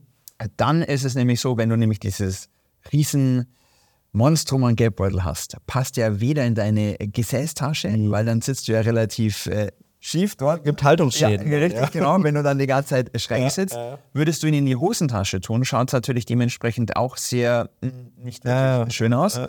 Dann 0.58 0.82
ist 0.82 1.06
es 1.06 1.16
nämlich 1.16 1.40
so, 1.40 1.58
wenn 1.58 1.70
du 1.70 1.78
nämlich 1.78 2.00
dieses 2.00 2.50
riesen 2.92 3.48
Monstrum 4.12 4.64
an 4.66 4.76
Geldbeutel 4.76 5.24
hast, 5.24 5.56
passt 5.68 5.96
ja 5.98 6.20
weder 6.20 6.46
in 6.46 6.56
deine 6.56 6.98
Gesäßtasche, 6.98 7.88
Mhm. 7.90 8.12
weil 8.12 8.26
dann 8.26 8.42
sitzt 8.42 8.68
du 8.68 8.74
ja 8.74 8.82
relativ 8.82 9.46
äh, 9.48 9.72
schief 10.00 10.36
dort. 10.36 10.64
Gibt 10.64 10.82
Ja, 10.82 10.88
Haltungsschäden. 10.88 11.52
richtig, 11.54 11.92
genau. 11.92 12.22
Wenn 12.24 12.36
du 12.36 12.44
dann 12.44 12.58
die 12.58 12.68
ganze 12.68 12.90
Zeit 12.90 13.22
schräg 13.22 13.52
sitzt, 13.52 13.78
würdest 14.14 14.42
du 14.44 14.48
ihn 14.48 14.54
in 14.54 14.66
die 14.66 14.76
Hosentasche 14.76 15.42
tun, 15.42 15.66
schaut 15.66 15.90
es 15.90 15.94
natürlich 15.94 16.26
dementsprechend 16.26 16.96
auch 16.96 17.18
sehr 17.18 17.70
mm, 17.82 17.88
nicht 18.24 18.44
wirklich 18.46 18.46
Ja, 18.46 18.78
ja. 18.86 18.90
schön 18.90 19.14
aus. 19.14 19.40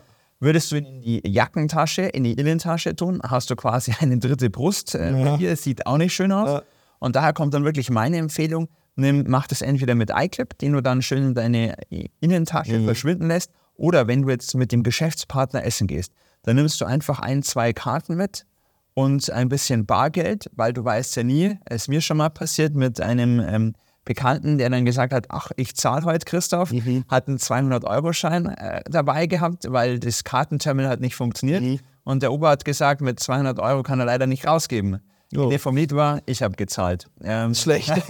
Würdest 0.42 0.72
du 0.72 0.76
ihn 0.76 0.86
in 0.86 1.00
die 1.02 1.22
Jackentasche, 1.26 2.02
in 2.02 2.24
die 2.24 2.32
Innentasche 2.32 2.96
tun, 2.96 3.20
hast 3.22 3.50
du 3.50 3.56
quasi 3.56 3.94
eine 4.00 4.18
dritte 4.18 4.48
Brust. 4.50 4.94
Äh, 4.94 5.36
Hier 5.36 5.54
sieht 5.56 5.86
auch 5.86 5.98
nicht 5.98 6.14
schön 6.14 6.32
aus. 6.32 6.62
Und 6.98 7.14
daher 7.16 7.32
kommt 7.32 7.54
dann 7.54 7.64
wirklich 7.64 7.90
meine 7.90 8.16
Empfehlung, 8.18 8.68
nimm, 8.96 9.24
mach 9.28 9.46
das 9.46 9.62
entweder 9.62 9.94
mit 9.94 10.10
iClip, 10.14 10.58
den 10.58 10.72
du 10.72 10.82
dann 10.82 11.00
schön 11.02 11.22
in 11.28 11.34
deine 11.34 11.74
Innentasche 12.20 12.78
Mhm. 12.78 12.84
verschwinden 12.86 13.28
lässt, 13.28 13.50
oder 13.74 14.06
wenn 14.08 14.22
du 14.22 14.30
jetzt 14.30 14.54
mit 14.54 14.72
dem 14.72 14.82
Geschäftspartner 14.82 15.64
essen 15.64 15.86
gehst, 15.86 16.12
dann 16.42 16.56
nimmst 16.56 16.80
du 16.80 16.84
einfach 16.84 17.18
ein, 17.20 17.42
zwei 17.42 17.72
Karten 17.72 18.16
mit 18.16 18.44
und 18.94 19.30
ein 19.30 19.48
bisschen 19.48 19.86
Bargeld, 19.86 20.50
weil 20.54 20.72
du 20.72 20.84
weißt 20.84 21.16
ja 21.16 21.22
nie, 21.22 21.58
es 21.64 21.82
ist 21.82 21.88
mir 21.88 22.00
schon 22.00 22.16
mal 22.16 22.30
passiert 22.30 22.74
mit 22.74 23.00
einem 23.00 23.40
ähm, 23.40 23.74
Bekannten, 24.04 24.58
der 24.58 24.70
dann 24.70 24.84
gesagt 24.84 25.12
hat, 25.12 25.26
ach, 25.28 25.50
ich 25.56 25.76
zahle 25.76 26.04
heute, 26.04 26.24
Christoph, 26.24 26.72
hat 27.08 27.28
einen 27.28 27.38
200-Euro-Schein 27.38 28.46
äh, 28.46 28.82
dabei 28.90 29.26
gehabt, 29.26 29.70
weil 29.70 29.98
das 29.98 30.24
Kartenterminal 30.24 30.90
hat 30.90 31.00
nicht 31.00 31.14
funktioniert. 31.14 31.80
Und 32.02 32.22
der 32.22 32.32
Ober 32.32 32.48
hat 32.48 32.64
gesagt, 32.64 33.02
mit 33.02 33.20
200 33.20 33.60
Euro 33.60 33.82
kann 33.82 34.00
er 34.00 34.06
leider 34.06 34.26
nicht 34.26 34.46
rausgeben. 34.46 35.00
Oh. 35.36 35.46
Idee 35.46 35.58
vom 35.58 35.76
Lied 35.76 35.94
war, 35.94 36.22
ich 36.26 36.42
habe 36.42 36.56
gezahlt. 36.56 37.06
Ähm, 37.22 37.54
Schlecht. 37.54 37.92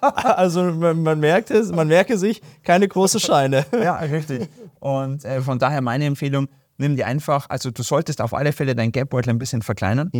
also 0.00 0.62
man, 0.62 1.02
man 1.02 1.20
merkt 1.20 1.50
es, 1.50 1.70
man 1.70 1.88
merke 1.88 2.16
sich, 2.16 2.40
keine 2.62 2.88
große 2.88 3.20
Scheine. 3.20 3.66
Ja, 3.72 3.96
richtig. 3.96 4.48
Und 4.80 5.24
äh, 5.24 5.42
von 5.42 5.58
daher 5.58 5.82
meine 5.82 6.06
Empfehlung, 6.06 6.48
nimm 6.82 6.96
dir 6.96 7.06
einfach, 7.06 7.48
also 7.48 7.70
du 7.70 7.82
solltest 7.82 8.20
auf 8.20 8.34
alle 8.34 8.52
Fälle 8.52 8.74
deinen 8.74 8.92
Geldbeutel 8.92 9.30
ein 9.30 9.38
bisschen 9.38 9.62
verkleinern. 9.62 10.10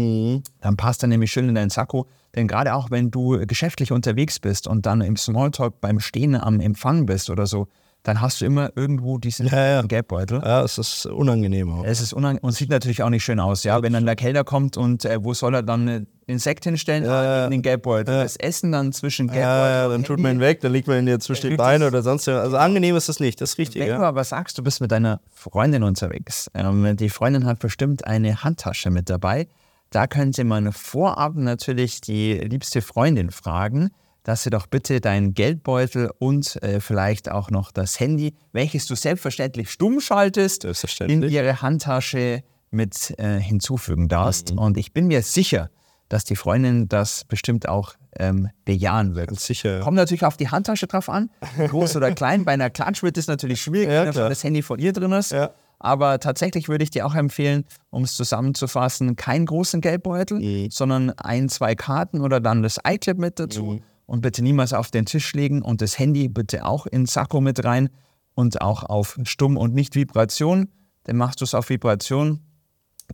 Dann 0.61 0.76
passt 0.76 1.02
er 1.02 1.09
nämlich 1.09 1.31
schön 1.31 1.49
in 1.49 1.54
deinen 1.54 1.71
Sakko. 1.71 2.07
Denn 2.35 2.49
gerade 2.49 2.75
auch 2.75 2.90
wenn 2.90 3.11
du 3.11 3.45
geschäftlich 3.47 3.92
unterwegs 3.92 4.38
bist 4.38 4.66
und 4.66 4.87
dann 4.87 5.02
im 5.02 5.16
Smalltalk 5.16 5.81
beim 5.83 6.00
Stehen 6.00 6.35
am 6.35 6.61
Empfang 6.61 7.04
bist 7.04 7.28
oder 7.28 7.47
so, 7.47 7.69
dann 8.02 8.21
hast 8.21 8.40
du 8.40 8.44
immer 8.44 8.71
irgendwo 8.75 9.18
diesen 9.18 9.47
Ja, 9.47 9.66
ja. 9.66 9.82
Geldbeutel. 9.82 10.40
Ja, 10.44 10.62
es 10.62 10.76
ist 10.78 11.06
unangenehm 11.06 11.73
auch. 11.73 11.85
Es 11.85 12.00
ist 12.00 12.12
unang 12.12 12.38
und 12.38 12.52
sieht 12.52 12.71
natürlich 12.71 13.02
auch 13.02 13.11
nicht 13.11 13.25
schön 13.25 13.38
aus, 13.38 13.62
ja. 13.62 13.80
Wenn 13.82 13.92
dann 13.92 14.06
der 14.06 14.16
Kellner 14.16 14.44
kommt 14.44 14.76
und 14.76 15.04
äh, 15.04 15.23
wo 15.23 15.35
soll 15.35 15.54
er 15.54 15.62
dann 15.62 15.88
äh, 15.88 16.02
den 16.28 16.38
Sekt 16.38 16.64
hinstellen? 16.64 17.04
Ja. 17.04 17.44
In 17.44 17.52
den 17.52 17.62
Geldbeutel. 17.62 18.23
Das 18.23 18.37
Essen 18.37 18.73
dann 18.73 18.92
zwischen 18.92 19.28
Geldbeutel 19.28 19.44
Ja, 19.44 19.88
dann 19.88 20.02
tut 20.02 20.18
man 20.18 20.37
ihn 20.37 20.40
weg, 20.40 20.61
dann 20.61 20.73
liegt 20.73 20.88
man 20.88 20.99
ihn 20.99 21.06
jetzt 21.06 21.26
zwischen 21.26 21.42
die 21.42 21.47
Richtig. 21.49 21.59
Beine 21.64 21.87
oder 21.87 22.02
sonst 22.02 22.26
was. 22.26 22.40
Also 22.40 22.56
angenehm 22.56 22.97
ist 22.97 23.09
das 23.09 23.21
nicht, 23.21 23.40
das 23.40 23.52
ist 23.52 23.59
richtig. 23.59 23.82
Wenn 23.82 23.97
du 23.97 24.02
aber 24.04 24.25
sagst, 24.25 24.59
du 24.59 24.62
bist 24.64 24.80
mit 24.80 24.90
deiner 24.90 25.21
Freundin 25.30 25.85
unterwegs, 25.85 26.50
ähm, 26.54 26.97
die 26.97 27.09
Freundin 27.09 27.47
hat 27.47 27.61
bestimmt 27.61 28.04
eine 28.04 28.42
Handtasche 28.42 28.90
mit 28.90 29.11
dabei, 29.11 29.47
da 29.90 30.06
könnte 30.06 30.42
man 30.44 30.73
vorab 30.73 31.35
natürlich 31.37 32.00
die 32.00 32.32
liebste 32.35 32.82
Freundin 32.82 33.30
fragen, 33.30 33.90
dass 34.25 34.43
sie 34.45 34.50
doch 34.50 34.67
bitte 34.67 35.00
deinen 35.00 35.35
Geldbeutel 35.35 36.11
und 36.19 36.62
äh, 36.62 36.81
vielleicht 36.81 37.31
auch 37.31 37.50
noch 37.50 37.73
das 37.73 37.99
Handy, 38.00 38.35
welches 38.52 38.87
du 38.87 38.95
selbstverständlich 38.95 39.71
stumm 39.71 40.00
schaltest, 40.00 40.64
in 41.00 41.23
ihre 41.23 41.62
Handtasche 41.62 42.43
mit 42.71 43.14
äh, 43.19 43.38
hinzufügen 43.38 44.09
darfst. 44.09 44.52
Und 44.52 44.76
ich 44.79 44.93
bin 44.93 45.07
mir 45.09 45.23
sicher, 45.23 45.71
dass 46.09 46.25
die 46.25 46.37
Freundin 46.37 46.88
das 46.88 47.25
bestimmt 47.25 47.69
auch 47.69 47.95
ähm, 48.19 48.49
bejahen 48.64 49.14
wird. 49.14 49.29
Ganz 49.29 49.47
sicher. 49.47 49.81
Kommt 49.81 49.97
natürlich 49.97 50.25
auf 50.25 50.37
die 50.37 50.49
Handtasche 50.50 50.87
drauf 50.87 51.09
an, 51.09 51.31
groß 51.59 51.97
oder 51.97 52.12
klein. 52.12 52.45
Bei 52.45 52.52
einer 52.52 52.71
Klatsch 52.71 53.02
wird 53.02 53.17
es 53.19 53.26
natürlich 53.26 53.61
schwierig, 53.62 53.88
Ja, 53.91 54.05
wenn 54.07 54.12
das 54.14 54.45
Handy 54.45 54.62
von 54.62 54.79
ihr 54.79 54.93
drin 54.93 55.12
ist. 55.12 55.33
Ja. 55.33 55.50
Aber 55.79 56.21
tatsächlich 56.21 56.69
würde 56.69 56.85
ich 56.85 56.91
dir 56.91 57.05
auch 57.07 57.14
empfehlen, 57.17 57.64
um 57.91 58.05
es 58.05 58.14
zusammenzufassen, 58.14 59.17
keinen 59.17 59.47
großen 59.47 59.81
Geldbeutel, 59.81 60.38
Mhm. 60.38 60.71
sondern 60.71 61.11
ein, 61.19 61.49
zwei 61.49 61.75
Karten 61.75 62.21
oder 62.21 62.41
dann 62.41 62.62
das 62.62 62.79
iClip 62.87 63.19
mit 63.19 63.38
dazu. 63.41 63.64
Mhm. 63.64 63.83
Und 64.06 64.20
bitte 64.20 64.42
niemals 64.42 64.72
auf 64.72 64.90
den 64.90 65.07
Tisch 65.07 65.33
legen 65.33 65.62
und 65.62 65.81
das 65.81 65.98
Handy 65.98 66.29
bitte 66.29 66.64
auch 66.64 66.87
in 66.87 67.07
Sakko 67.07 67.40
mit 67.40 67.64
rein 67.64 67.88
und 68.35 68.61
auch 68.61 68.83
auf 68.83 69.18
Stumm 69.24 69.57
und 69.57 69.74
nicht 69.74 69.94
Vibration. 69.94 70.68
Denn 71.07 71.16
machst 71.16 71.40
du 71.40 71.44
es 71.44 71.55
auf 71.55 71.68
Vibration, 71.68 72.40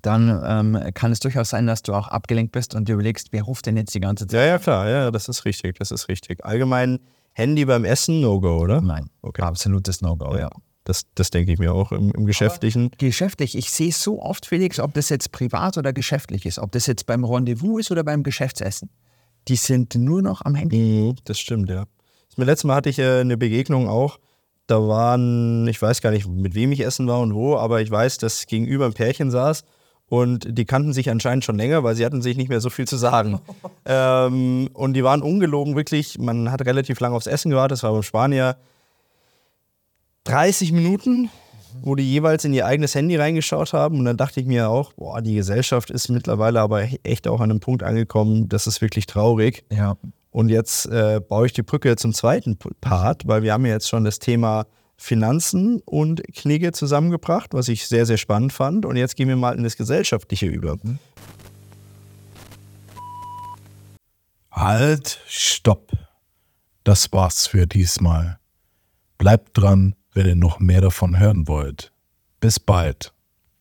dann 0.03 0.43
ähm, 0.45 0.95
kann 0.95 1.13
es 1.13 1.21
durchaus 1.21 1.51
sein, 1.51 1.67
dass 1.67 1.83
du 1.83 1.95
auch 1.95 2.09
abgelenkt 2.09 2.53
bist 2.53 2.75
und 2.75 2.89
dir 2.89 2.95
überlegst, 2.95 3.29
wer 3.33 3.43
ruft 3.43 3.67
denn 3.67 3.77
jetzt 3.77 3.95
die 3.95 4.01
ganze 4.01 4.27
Zeit? 4.27 4.41
Ja, 4.41 4.47
ja, 4.47 4.59
klar, 4.59 4.89
ja, 4.89 5.11
das 5.11 5.29
ist 5.29 5.45
richtig, 5.45 5.79
das 5.79 5.91
ist 5.91 6.09
richtig. 6.09 6.45
Allgemein 6.45 6.99
Handy 7.33 7.65
beim 7.65 7.85
Essen, 7.85 8.21
No-Go, 8.21 8.59
oder? 8.59 8.81
Nein, 8.81 9.11
Okay. 9.23 9.43
absolutes 9.43 10.01
No-Go, 10.01 10.37
ja. 10.37 10.51
Das, 10.85 11.03
das 11.15 11.31
denke 11.31 11.53
ich 11.53 11.59
mir 11.59 11.75
auch 11.75 11.93
im, 11.93 12.11
im 12.13 12.25
Geschäftlichen. 12.25 12.91
Geschäftlich, 12.97 13.57
ich 13.57 13.71
sehe 13.71 13.93
so 13.93 14.23
oft, 14.23 14.47
Felix, 14.47 14.81
ob 14.81 14.95
das 14.95 15.11
jetzt 15.11 15.33
privat 15.33 15.77
oder 15.77 15.93
geschäftlich 15.93 16.47
ist, 16.47 16.59
ob 16.59 16.73
das 16.73 16.87
jetzt 16.87 17.05
beim 17.05 17.25
Rendezvous 17.25 17.81
ist 17.81 17.91
oder 17.91 18.05
beim 18.05 18.23
Geschäftsessen. 18.23 18.89
Die 19.49 19.57
sind 19.57 19.95
nur 19.95 20.23
noch 20.23 20.45
am 20.45 20.55
Handy. 20.55 21.13
Mhm, 21.13 21.17
das 21.25 21.39
stimmt, 21.39 21.71
ja. 21.71 21.85
Das 22.37 22.47
letztes 22.47 22.65
Mal 22.65 22.77
hatte 22.77 22.91
ich 22.91 22.99
äh, 22.99 23.21
eine 23.21 23.37
Begegnung 23.37 23.89
auch. 23.89 24.19
Da 24.67 24.87
waren, 24.87 25.67
ich 25.67 25.81
weiß 25.81 26.03
gar 26.03 26.11
nicht, 26.11 26.29
mit 26.29 26.55
wem 26.55 26.73
ich 26.73 26.81
essen 26.81 27.09
war 27.09 27.21
und 27.21 27.35
wo, 27.35 27.57
aber 27.57 27.81
ich 27.81 27.91
weiß, 27.91 28.19
dass 28.19 28.47
gegenüber 28.47 28.85
ein 28.85 28.93
Pärchen 28.93 29.31
saß 29.31 29.65
und 30.09 30.47
die 30.59 30.67
kannten 30.67 30.93
sich 30.93 31.11
anscheinend 31.11 31.45
schon 31.45 31.57
länger, 31.57 31.85
weil 31.85 31.95
sie 31.95 32.05
hatten 32.05 32.21
sich 32.21 32.37
nicht 32.37 32.49
mehr 32.49 32.61
so 32.61 32.69
viel 32.69 32.87
zu 32.87 32.97
sagen. 32.97 33.41
ähm, 33.87 34.69
und 34.75 34.93
die 34.95 35.05
waren 35.05 35.23
ungelogen 35.23 35.75
wirklich, 35.75 36.19
man 36.19 36.51
hat 36.51 36.67
relativ 36.67 37.01
lange 37.01 37.17
aufs 37.17 37.27
Essen 37.27 37.51
gewartet, 37.51 37.73
das 37.73 37.83
war 37.83 37.93
beim 37.93 38.03
Spanier. 38.03 38.57
30 40.25 40.73
Minuten, 40.73 41.31
wo 41.83 41.95
die 41.95 42.11
jeweils 42.11 42.45
in 42.45 42.53
ihr 42.53 42.67
eigenes 42.67 42.95
Handy 42.95 43.17
reingeschaut 43.17 43.73
haben. 43.73 43.99
Und 43.99 44.05
dann 44.05 44.17
dachte 44.17 44.41
ich 44.41 44.47
mir 44.47 44.69
auch, 44.69 44.93
boah, 44.95 45.21
die 45.23 45.35
Gesellschaft 45.35 45.91
ist 45.91 46.09
mittlerweile 46.09 46.61
aber 46.61 46.87
echt 47.03 47.29
auch 47.29 47.41
an 47.41 47.51
einem 47.51 47.61
Punkt 47.61 47.83
angekommen, 47.83 48.49
das 48.49 48.67
ist 48.67 48.81
wirklich 48.81 49.07
traurig. 49.07 49.65
Ja. 49.73 49.97
Und 50.31 50.51
jetzt 50.51 50.87
äh, 50.87 51.21
baue 51.27 51.47
ich 51.47 51.53
die 51.53 51.63
Brücke 51.63 51.97
zum 51.97 52.13
zweiten 52.13 52.59
Part, 52.81 53.27
weil 53.27 53.43
wir 53.43 53.53
haben 53.53 53.67
ja 53.67 53.73
jetzt 53.73 53.89
schon 53.89 54.05
das 54.05 54.19
Thema 54.19 54.67
Finanzen 54.97 55.81
und 55.85 56.23
Knigge 56.35 56.73
zusammengebracht, 56.73 57.55
was 57.55 57.69
ich 57.69 57.87
sehr, 57.87 58.05
sehr 58.05 58.19
spannend 58.19 58.53
fand. 58.53 58.85
Und 58.85 58.97
jetzt 58.97 59.17
gehen 59.17 59.29
wir 59.29 59.37
mal 59.37 59.57
in 59.57 59.63
das 59.63 59.77
Gesellschaftliche 59.77 60.47
über. 60.47 60.77
Halt, 64.51 65.21
stopp. 65.29 65.93
Das 66.83 67.13
war's 67.13 67.47
für 67.47 67.67
diesmal. 67.67 68.39
Bleibt 69.19 69.57
dran, 69.57 69.95
wenn 70.19 70.27
ihr 70.27 70.35
noch 70.35 70.59
mehr 70.59 70.81
davon 70.81 71.21
hören 71.21 71.47
wollt. 71.47 71.93
Bis 72.41 72.59
bald. 72.59 73.13